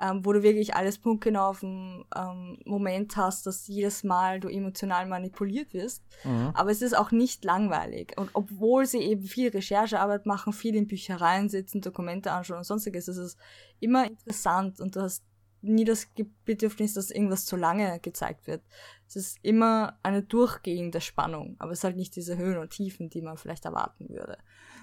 [0.00, 4.48] ähm, wo du wirklich alles punktgenau auf den ähm, Moment hast, dass jedes Mal du
[4.48, 6.04] emotional manipuliert wirst.
[6.24, 6.50] Mhm.
[6.54, 8.14] Aber es ist auch nicht langweilig.
[8.16, 13.08] Und obwohl sie eben viel Recherchearbeit machen, viel in Büchereien sitzen, Dokumente anschauen und sonstiges,
[13.08, 13.36] ist es
[13.80, 15.24] immer interessant und du hast
[15.60, 16.06] nie das
[16.44, 18.62] Bedürfnis, dass irgendwas zu lange gezeigt wird.
[19.08, 23.10] Es ist immer eine durchgehende Spannung, aber es ist halt nicht diese Höhen und Tiefen,
[23.10, 24.38] die man vielleicht erwarten würde.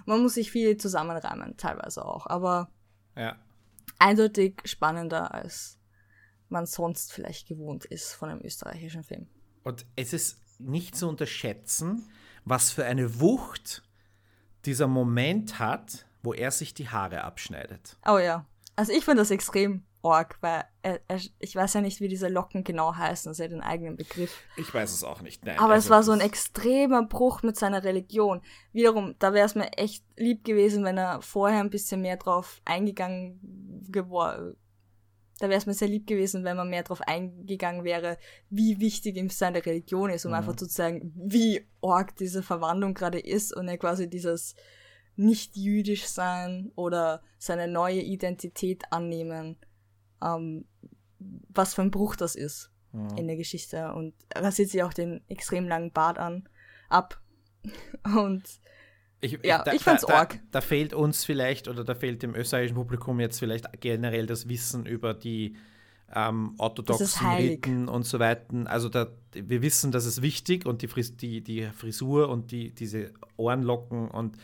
[0.05, 2.69] Man muss sich viel zusammenreimen, teilweise auch, aber
[3.15, 3.37] Ja.
[3.99, 5.79] Eindeutig spannender, als
[6.49, 9.27] man sonst vielleicht gewohnt ist von einem österreichischen Film.
[9.63, 12.09] Und es ist nicht zu unterschätzen,
[12.45, 13.83] was für eine Wucht
[14.65, 17.97] dieser Moment hat, wo er sich die Haare abschneidet.
[18.07, 18.45] Oh ja.
[18.75, 22.27] Also ich finde das extrem arg, weil er, er, ich weiß ja nicht, wie diese
[22.29, 24.41] Locken genau heißen, also er hat den eigenen Begriff.
[24.57, 25.43] Ich weiß es auch nicht.
[25.45, 28.41] Nein, Aber es also war so ein das- extremer Bruch mit seiner Religion.
[28.71, 32.61] Wiederum, da wäre es mir echt lieb gewesen, wenn er vorher ein bisschen mehr drauf
[32.65, 33.39] eingegangen
[33.89, 34.55] geworden.
[35.39, 38.17] Da wäre es mir sehr lieb gewesen, wenn man mehr drauf eingegangen wäre,
[38.49, 40.37] wie wichtig ihm seine Religion ist, um Mhm.
[40.37, 44.55] einfach zu zeigen, wie arg diese Verwandlung gerade ist und er quasi dieses
[45.17, 49.57] nicht jüdisch sein oder seine neue Identität annehmen,
[50.25, 50.65] ähm,
[51.19, 53.17] was für ein Bruch das ist Mhm.
[53.17, 56.47] in der Geschichte und rasiert sich auch den extrem langen Bart an,
[56.87, 57.19] ab.
[58.15, 58.43] Und
[59.19, 60.39] Ich, Ja, da, ich fand's da, da, arg.
[60.51, 64.85] Da fehlt uns vielleicht oder da fehlt dem österreichischen Publikum jetzt vielleicht generell das Wissen
[64.85, 65.57] über die
[66.13, 67.27] ähm, orthodoxen.
[67.27, 68.45] Riten und so weiter.
[68.69, 72.69] Also da, wir wissen, das ist wichtig und die, Fris die, die Frisur und die,
[72.73, 74.37] diese Ohrenlocken und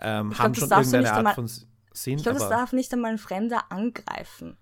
[0.00, 1.46] ähm, haben glaub, das schon irgendeine Art einmal- von
[1.92, 2.16] Sinn.
[2.18, 4.56] ich glaube, das darf nicht einmal ein Fremder angreifen.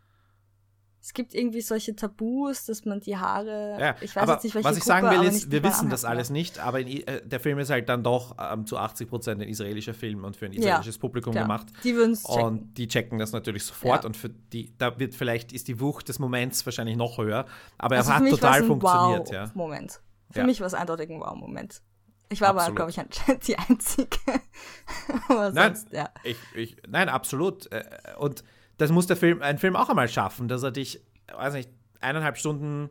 [1.05, 3.77] Es gibt irgendwie solche Tabus, dass man die Haare.
[3.81, 5.91] ja, ich weiß aber jetzt nicht, welche was ich Gruppe, sagen will, ist, wir wissen
[5.91, 9.09] das alles nicht, aber in, äh, der Film ist halt dann doch ähm, zu 80
[9.09, 11.67] Prozent ein israelischer Film und für ein Ja, israelisches Publikum Klar, gemacht.
[11.83, 12.43] Die würden es checken.
[12.45, 14.07] Und die checken das natürlich sofort Ja.
[14.07, 17.47] und für die, da wird vielleicht, ist die Wucht des Moments wahrscheinlich noch höher,
[17.79, 19.49] aber Also er hat total funktioniert, ja.
[19.55, 20.01] Wow-Moment.
[20.31, 20.47] Für Ja.
[20.47, 21.83] mich war es eindeutig ein Wow-Moment.
[22.29, 22.69] Ich war Absolut.
[22.69, 24.09] aber, glaube ich, anscheinend die Einzige.
[25.29, 26.11] Nein, sonst, ja.
[26.25, 27.71] ich, ich, nein, absolut.
[27.73, 27.85] Äh,
[28.19, 28.45] Und
[28.83, 31.01] das muss der Film, ein Film auch einmal schaffen, dass er dich,
[31.33, 31.71] weiß nicht,
[32.01, 32.91] eineinhalb Stunden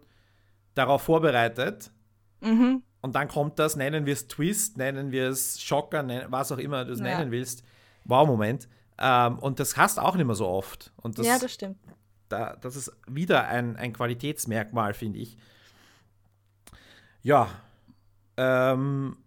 [0.73, 1.91] darauf vorbereitet.
[2.39, 2.81] Mhm.
[3.01, 6.85] Und dann kommt das, nennen wir es Twist, nennen wir es Schocker, was auch immer
[6.85, 7.05] du es ja.
[7.05, 7.65] nennen willst.
[8.05, 8.69] Wow-Moment.
[8.97, 10.93] Ähm, und das hast du auch nicht mehr so oft.
[10.95, 11.77] Und das, ja, das stimmt.
[12.29, 15.37] Da, das ist wieder ein, ein Qualitätsmerkmal, finde ich.
[17.21, 17.49] Ja.
[18.37, 19.17] Ähm,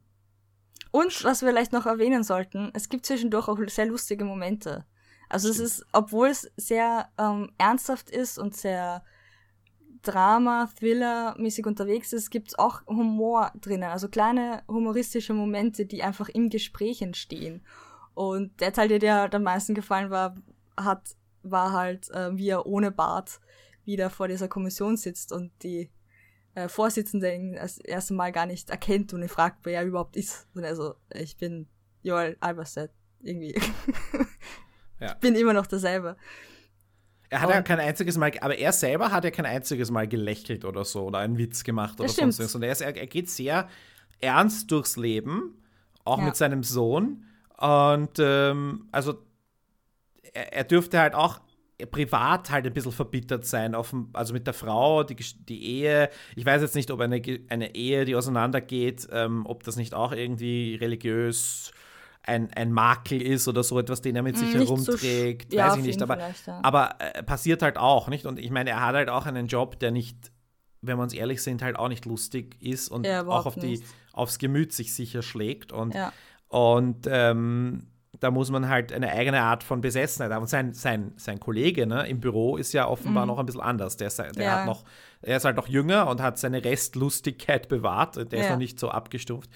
[0.93, 4.87] und was wir vielleicht noch erwähnen sollten, es gibt zwischendurch auch sehr lustige Momente.
[5.35, 9.03] Also es ist, obwohl es sehr ähm, ernsthaft ist und sehr
[10.03, 13.91] Drama, Thriller-mäßig unterwegs ist, gibt es auch Humor drinnen.
[13.91, 17.67] Also kleine humoristische Momente, die einfach im Gespräch entstehen.
[18.15, 20.37] Und der Teil, der dir am meisten gefallen war,
[20.77, 23.41] hat, war halt, äh, wie er ohne Bart
[23.85, 25.91] wieder vor dieser Kommission sitzt und die
[26.55, 30.17] äh, Vorsitzende ihn das erste Mal gar nicht erkennt und ihn fragt, wer er überhaupt
[30.17, 30.47] ist.
[30.55, 31.67] Und also, ich bin
[32.05, 33.61] Joel Alberstedt, irgendwie.
[35.05, 35.13] ja.
[35.13, 36.17] Ich bin immer noch derselbe.
[37.31, 40.07] Er hat und, ja kein einziges Mal, aber er selber hat ja kein einziges Mal
[40.07, 42.55] gelächelt oder so oder einen Witz gemacht oder sonst was.
[42.55, 43.69] Und er, ist, er, geht sehr
[44.21, 45.61] ernst durchs Leben,
[46.05, 46.25] auch ja.
[46.25, 47.25] mit seinem Sohn.
[47.57, 49.19] Und ähm, also
[50.33, 51.41] er, er dürfte halt auch
[51.91, 56.11] privat halt ein bisschen verbittert sein, auf, also mit der Frau, die, die Ehe.
[56.37, 60.13] Ich weiß jetzt nicht, ob eine, eine Ehe, die auseinandergeht, ähm, ob das nicht auch
[60.13, 61.73] irgendwie religiös
[62.27, 65.53] ein, ein Makel ist oder so etwas, den er mit sich nicht herumträgt.
[65.53, 66.61] So weiß ich nicht, aber, ja.
[66.63, 68.27] aber äh, passiert halt auch, nicht?
[68.27, 70.33] Und ich meine, er hat halt auch einen Job, der nicht,
[70.81, 73.83] wenn wir uns ehrlich sind, halt auch nicht lustig ist und ja, auch auf die,
[74.13, 75.73] aufs Gemüt sich sicher schlägt.
[75.73, 76.13] Und, ja.
[76.49, 77.89] und ähm,
[78.21, 80.43] da muss man halt eine eigene Art von Besessenheit haben.
[80.43, 83.33] Und sein, sein, sein Kollege ne, im Büro ist ja offenbar mhm.
[83.33, 83.99] noch ein bisschen anders.
[83.99, 84.61] Der, ist, der ja.
[84.61, 84.85] hat noch,
[85.21, 88.17] er ist halt noch jünger und hat seine Restlustigkeit bewahrt.
[88.33, 88.45] Der ja.
[88.45, 89.51] ist noch nicht so abgestumpft.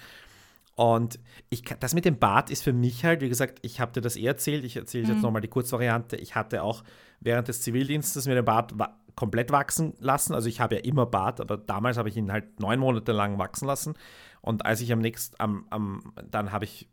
[0.79, 1.19] Und
[1.49, 4.15] ich, das mit dem Bart ist für mich halt, wie gesagt, ich habe dir das
[4.15, 5.11] eh erzählt, ich erzähle mhm.
[5.11, 6.15] jetzt nochmal die Kurzvariante.
[6.15, 6.85] Ich hatte auch
[7.19, 10.33] während des Zivildienstes mir den Bart wa komplett wachsen lassen.
[10.33, 13.37] Also ich habe ja immer Bart, aber damals habe ich ihn halt neun Monate lang
[13.37, 13.95] wachsen lassen.
[14.39, 16.87] Und als ich am nächsten, am, am, dann habe ich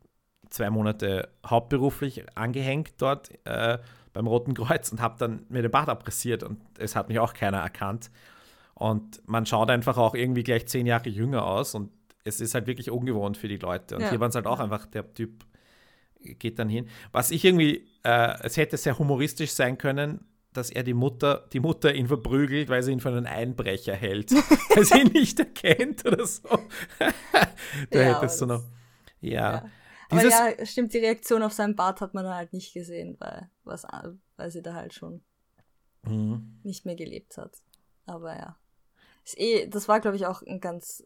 [0.51, 3.79] zwei Monate hauptberuflich angehängt dort äh,
[4.13, 7.35] beim Roten Kreuz und habe dann mir den Bart abrasiert und es hat mich auch
[7.35, 8.11] keiner erkannt.
[8.75, 11.93] Und man schaut einfach auch irgendwie gleich zehn Jahre jünger aus und
[12.27, 13.97] es ist halt wirklich ungewohnt für die Leute.
[13.97, 14.11] Und ja.
[14.11, 15.45] hier waren es halt auch einfach, der Typ
[16.21, 16.89] geht dann hin.
[17.13, 21.61] Was ich irgendwie, äh, es hätte sehr humoristisch sein können, dass er die Mutter, die
[21.61, 24.33] Mutter ihn verprügelt, weil sie ihn für einen Einbrecher hält,
[24.75, 26.49] weil sie ihn nicht erkennt oder so.
[27.91, 28.65] da ja, hättest du noch.
[29.21, 29.31] Ja.
[29.31, 29.71] ja.
[30.09, 33.51] Aber ja, stimmt, die Reaktion auf seinen Bart hat man dann halt nicht gesehen, weil,
[33.65, 33.87] was,
[34.37, 35.23] weil sie da halt schon
[36.03, 36.61] mhm.
[36.63, 37.57] nicht mehr gelebt hat.
[38.07, 38.57] Aber ja.
[39.35, 41.05] Eh, das war, glaube ich, auch ein ganz,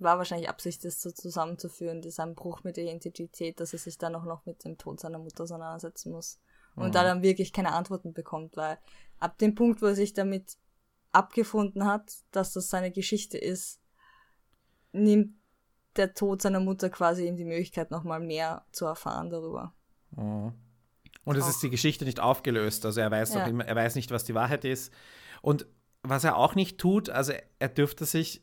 [0.00, 4.14] war wahrscheinlich Absicht, das so zusammenzuführen, dieser Bruch mit der Identität, dass er sich dann
[4.14, 6.40] auch noch mit dem Tod seiner Mutter auseinandersetzen muss.
[6.74, 6.92] Und mhm.
[6.92, 8.78] da dann wirklich keine Antworten bekommt, weil
[9.18, 10.56] ab dem Punkt, wo er sich damit
[11.12, 13.80] abgefunden hat, dass das seine Geschichte ist,
[14.92, 15.34] nimmt
[15.96, 19.74] der Tod seiner Mutter quasi ihm die Möglichkeit, nochmal mehr zu erfahren darüber.
[20.12, 20.52] Mhm.
[21.24, 22.86] Und es ist die Geschichte nicht aufgelöst.
[22.86, 23.46] Also er weiß, ja.
[23.46, 24.92] immer, er weiß nicht, was die Wahrheit ist.
[25.42, 25.66] Und
[26.02, 28.42] was er auch nicht tut, also er dürfte sich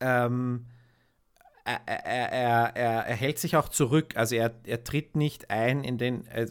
[0.00, 0.66] ähm,
[1.64, 4.16] er, er, er, er, hält sich auch zurück.
[4.16, 6.46] Also er, er tritt nicht ein in den äh,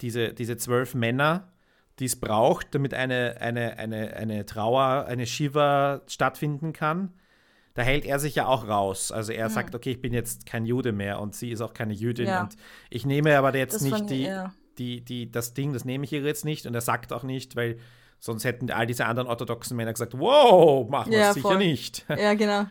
[0.00, 1.52] diese, diese zwölf Männer,
[1.98, 7.14] die es braucht, damit eine, eine, eine, eine Trauer, eine Shiva stattfinden kann
[7.78, 9.12] da hält er sich ja auch raus.
[9.12, 9.52] Also er mhm.
[9.52, 12.42] sagt, okay, ich bin jetzt kein Jude mehr und sie ist auch keine Jüdin ja.
[12.42, 12.56] und
[12.90, 14.52] ich nehme aber jetzt das nicht die, ja.
[14.78, 17.54] die, die, das Ding, das nehme ich ihr jetzt nicht und er sagt auch nicht,
[17.54, 17.78] weil
[18.18, 22.04] sonst hätten all diese anderen orthodoxen Männer gesagt, wow, machen wir ja, sicher nicht.
[22.08, 22.66] Ja, genau.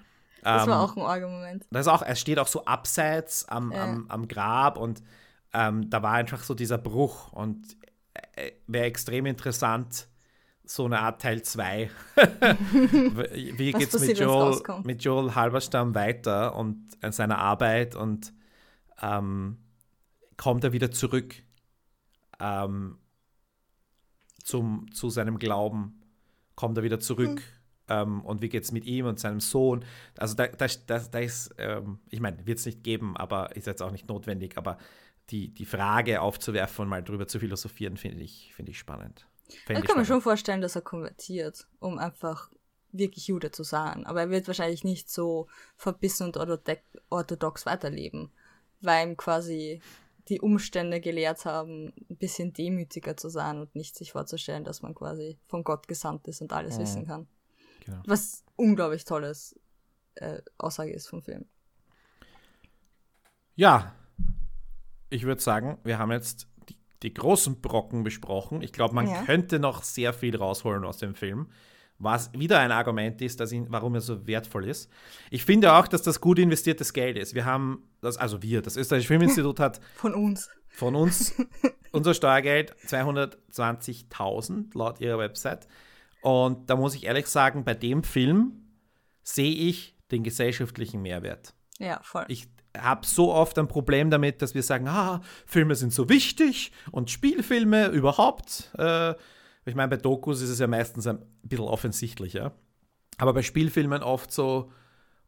[0.47, 1.65] Das war ähm, auch ein Argument.
[1.71, 3.83] Das ist auch, es steht auch so abseits am, ja.
[3.83, 5.03] am, am Grab und
[5.53, 7.75] ähm, da war einfach so dieser Bruch und
[8.35, 10.07] äh, wäre extrem interessant,
[10.63, 11.89] so eine Art Teil 2.
[13.33, 18.33] Wie geht es mit Joel, mit Joel Halberstam weiter und an seiner Arbeit und
[19.01, 19.57] ähm,
[20.35, 21.35] kommt er wieder zurück
[22.39, 22.97] ähm,
[24.43, 26.01] zum, zu seinem Glauben?
[26.55, 27.35] Kommt er wieder zurück?
[27.35, 27.56] Mhm.
[27.89, 29.85] Ähm, und wie geht es mit ihm und seinem Sohn?
[30.17, 33.67] Also da, da, da, da ist, ähm, ich meine, wird es nicht geben, aber ist
[33.67, 34.77] jetzt auch nicht notwendig, aber
[35.29, 39.27] die, die Frage aufzuwerfen und mal drüber zu philosophieren, finde ich, find ich spannend.
[39.65, 42.49] Fänd ich kann mir schon vorstellen, dass er konvertiert, um einfach
[42.91, 44.05] wirklich Jude zu sein.
[44.05, 46.37] Aber er wird wahrscheinlich nicht so verbissen und
[47.09, 48.31] orthodox weiterleben,
[48.81, 49.81] weil ihm quasi
[50.29, 54.93] die Umstände gelehrt haben, ein bisschen demütiger zu sein und nicht sich vorzustellen, dass man
[54.93, 56.81] quasi von Gott gesandt ist und alles mhm.
[56.81, 57.27] wissen kann.
[57.87, 58.01] Genau.
[58.05, 59.59] Was unglaublich tolles
[60.15, 61.45] äh, Aussage ist vom Film.
[63.55, 63.95] Ja,
[65.09, 66.47] ich würde sagen, wir haben jetzt
[67.01, 68.61] die großen Brocken besprochen.
[68.61, 69.23] Ich glaube, man ja.
[69.23, 71.49] könnte noch sehr viel rausholen aus dem Film
[71.99, 74.91] was wieder ein Argument ist, dass ihn, warum er so wertvoll ist.
[75.31, 77.33] Ich finde auch, dass das gut investiertes Geld ist.
[77.33, 81.33] Wir haben, das, also wir, das Österreichische Filminstitut hat von uns, von uns
[81.91, 85.67] unser Steuergeld 220.000 laut ihrer Website.
[86.21, 88.67] Und da muss ich ehrlich sagen, bei dem Film
[89.23, 91.53] sehe ich den gesellschaftlichen Mehrwert.
[91.79, 92.25] Ja, voll.
[92.27, 92.47] Ich
[92.77, 97.09] habe so oft ein Problem damit, dass wir sagen, ah, Filme sind so wichtig und
[97.09, 98.71] Spielfilme überhaupt.
[98.77, 99.13] Äh,
[99.65, 102.53] ich meine, bei Dokus ist es ja meistens ein bisschen offensichtlicher.
[103.17, 104.71] Aber bei Spielfilmen oft so,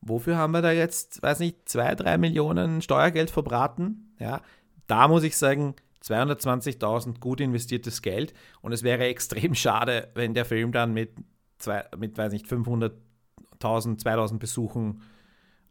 [0.01, 4.15] wofür haben wir da jetzt, weiß nicht, zwei, drei Millionen Steuergeld verbraten?
[4.19, 4.41] Ja,
[4.87, 8.33] da muss ich sagen, 220.000 gut investiertes Geld.
[8.61, 11.11] Und es wäre extrem schade, wenn der Film dann mit,
[11.57, 12.91] zwei, mit weiß nicht, 500.000,
[13.61, 15.01] 2.000 Besuchen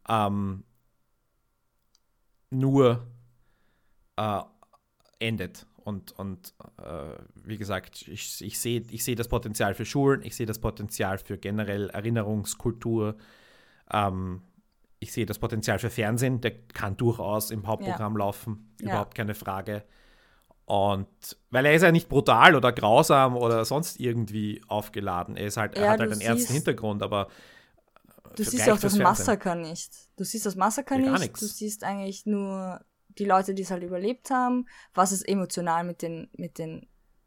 [0.08, 0.64] ähm,
[2.50, 3.06] nur
[4.16, 4.40] äh,
[5.18, 5.66] endet.
[5.84, 6.52] Und, und
[6.82, 10.58] äh, wie gesagt, ich, ich sehe ich seh das Potenzial für Schulen, ich sehe das
[10.58, 13.16] Potenzial für generell Erinnerungskultur,
[13.90, 14.42] ähm,
[14.98, 18.18] ich sehe das Potenzial für Fernsehen, der kann durchaus im Hauptprogramm ja.
[18.18, 19.24] laufen, überhaupt ja.
[19.24, 19.84] keine Frage.
[20.68, 21.08] Und
[21.48, 25.34] weil er ist ja nicht brutal oder grausam oder sonst irgendwie aufgeladen.
[25.34, 27.28] Er ist halt, ja, er hat halt einen ernsten Hintergrund, aber
[28.36, 29.90] du siehst auch das Massaker nicht.
[30.18, 31.20] Du siehst das Massaker nicht.
[31.20, 31.40] Nix.
[31.40, 32.82] Du siehst eigentlich nur
[33.18, 36.86] die Leute, die es halt überlebt haben, was es emotional mit den, mit den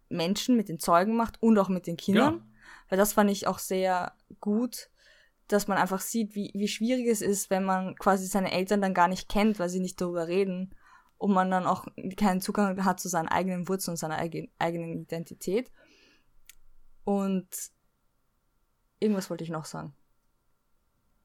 [0.10, 2.36] Menschen, mit den Zeugen macht und auch mit den Kindern.
[2.36, 2.46] Ja.
[2.90, 4.92] Weil das fand ich auch sehr gut,
[5.48, 8.94] dass man einfach sieht, wie, wie schwierig es ist, wenn man quasi seine Eltern dann
[8.94, 10.76] gar nicht kennt, weil sie nicht darüber reden
[11.22, 11.86] und man dann auch
[12.18, 15.72] keinen Zugang hat zu seinen eigenen Wurzeln und seiner eigenen Identität.
[17.04, 17.48] Und
[19.00, 19.94] irgendwas wollte ich noch sagen.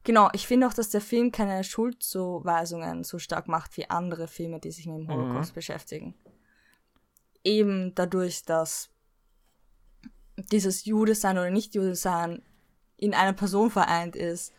[0.05, 4.61] Genau, ich finde auch, dass der Film keine Schuldzuweisungen so stark macht wie andere Filme,
[4.61, 5.55] die sich mit dem Holocaust mhm.
[5.55, 6.15] beschäftigen.
[7.43, 8.91] Eben dadurch, dass
[10.37, 12.43] dieses Jude-Sein oder Nicht-Jude-Sein
[12.99, 14.53] in einer Person vereint ist,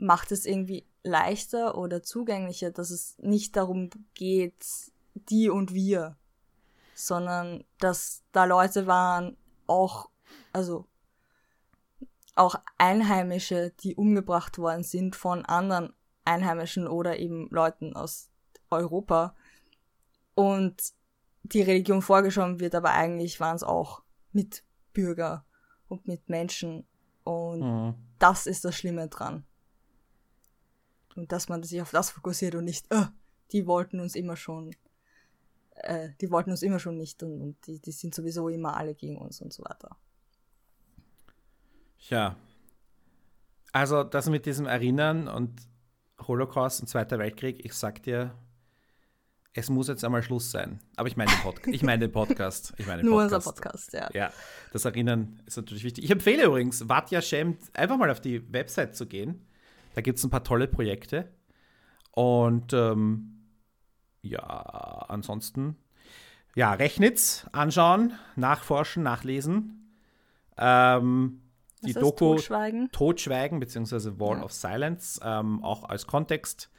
[0.00, 4.64] macht es irgendwie leichter oder zugänglicher, dass es nicht darum geht,
[5.14, 6.16] die und wir,
[6.94, 9.36] sondern dass da Leute waren,
[9.66, 10.10] auch,
[10.52, 10.86] also
[12.34, 15.92] auch Einheimische, die umgebracht worden sind von anderen
[16.24, 18.30] Einheimischen oder eben Leuten aus
[18.70, 19.34] Europa.
[20.34, 20.94] Und
[21.42, 25.44] die Religion vorgeschoben wird, aber eigentlich waren es auch Mitbürger
[25.88, 26.86] und Mitmenschen.
[27.24, 27.94] Und mhm.
[28.18, 29.44] das ist das Schlimme dran.
[31.16, 33.06] Und dass man sich auf das fokussiert und nicht, äh,
[33.52, 34.74] die wollten uns immer schon,
[35.74, 38.94] äh, die wollten uns immer schon nicht und, und die, die sind sowieso immer alle
[38.94, 39.96] gegen uns und so weiter.
[42.08, 42.36] Ja.
[43.72, 45.60] Also das mit diesem Erinnern und
[46.26, 48.34] Holocaust und Zweiter Weltkrieg, ich sag dir,
[49.52, 50.80] es muss jetzt einmal Schluss sein.
[50.96, 52.72] Aber ich meine den, Pod ich mein den Podcast.
[52.78, 54.08] Ich meine Nur unser Podcast, ja.
[54.12, 54.32] Ja,
[54.72, 56.04] das Erinnern ist natürlich wichtig.
[56.04, 59.46] Ich empfehle übrigens, Watja Shem, einfach mal auf die Website zu gehen.
[59.94, 61.28] Da gibt es ein paar tolle Projekte.
[62.12, 63.40] Und ähm,
[64.22, 64.44] ja,
[65.08, 65.76] ansonsten,
[66.54, 69.94] ja, Rechnitz anschauen, nachforschen, nachlesen.
[70.56, 71.40] Ähm,
[71.82, 72.90] die Doku Totschweigen?
[72.92, 74.44] Totschweigen beziehungsweise Wall ja.
[74.44, 76.70] of Silence, ähm, auch als Kontext.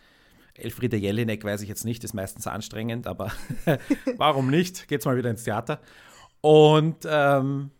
[0.53, 3.31] Elfriede Jelinek weiß ich jetzt nicht, ist meistens anstrengend, aber
[4.17, 4.87] warum nicht?
[4.87, 5.79] Geht's mal wieder ins Theater.
[6.41, 7.71] Und ähm,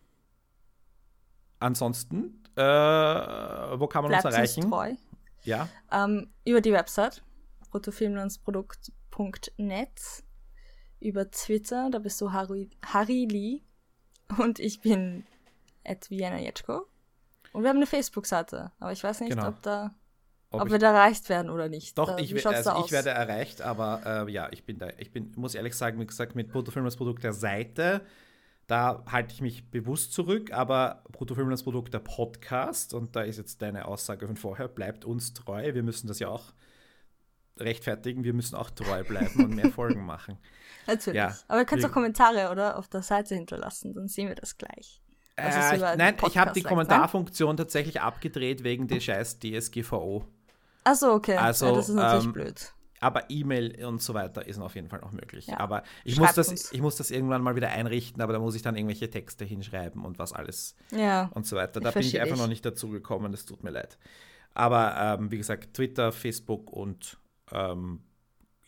[1.60, 4.64] ansonsten, äh, wo kann man Bleibt uns erreichen?
[4.64, 4.94] Uns treu.
[5.44, 5.68] Ja.
[5.92, 7.24] Ähm, über die Website
[7.72, 10.24] bruttofilmlandsprodukt.net,
[11.00, 13.62] über Twitter, da bist du Harry, Harry Lee
[14.38, 15.26] und ich bin
[15.84, 16.86] at Vienna Jetschko.
[17.54, 19.48] Und wir haben eine Facebook-Seite, aber ich weiß nicht, genau.
[19.48, 19.96] ob da
[20.52, 21.98] ob, ob wir da erreicht werden oder nicht.
[21.98, 25.32] Doch, da, ich, also ich werde erreicht, aber äh, ja, ich bin da, ich bin,
[25.38, 28.02] muss ehrlich sagen, wie gesagt, mit Bruttofilm als Produkt der Seite,
[28.72, 33.36] da halte ich mich bewusst zurück, aber Bruttofilm als Produkt der Podcast, und da ist
[33.36, 35.74] jetzt deine Aussage von vorher, bleibt uns treu.
[35.74, 36.54] Wir müssen das ja auch
[37.60, 40.38] rechtfertigen, wir müssen auch treu bleiben und mehr Folgen machen.
[40.88, 41.18] Natürlich.
[41.18, 44.58] Ja, aber ihr könnt auch Kommentare oder auf der Seite hinterlassen, dann sehen wir das
[44.58, 45.02] gleich.
[45.36, 50.26] Äh, nein, ich habe die Kommentarfunktion tatsächlich abgedreht wegen der scheiß DSGVO.
[50.86, 51.36] Achso, okay.
[51.36, 52.74] Also, ja, das ist natürlich ähm, blöd.
[53.02, 55.48] Aber E-Mail und so weiter ist auf jeden Fall noch möglich.
[55.48, 55.60] Ja.
[55.60, 58.62] Aber ich muss, das, ich muss das irgendwann mal wieder einrichten, aber da muss ich
[58.62, 61.82] dann irgendwelche Texte hinschreiben und was alles ja, und so weiter.
[61.82, 62.42] Da bin ich einfach ich.
[62.42, 63.98] noch nicht dazu gekommen, das tut mir leid.
[64.54, 67.18] Aber ähm, wie gesagt, Twitter, Facebook und
[67.52, 68.04] ähm,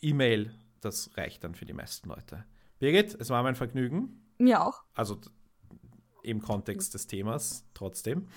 [0.02, 2.44] E-Mail, das reicht dann für die meisten Leute.
[2.80, 4.26] Birgit, es war mein Vergnügen.
[4.40, 4.84] Mir auch.
[4.96, 5.22] Also
[6.24, 8.28] im Kontext des Themas trotzdem.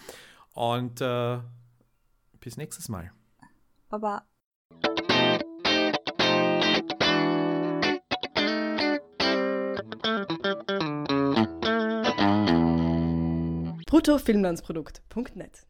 [0.54, 1.38] Und äh,
[2.38, 3.12] bis nächstes Mal.
[3.88, 4.26] Baba.
[14.06, 15.66] bruttofilmlandsprodukt.net.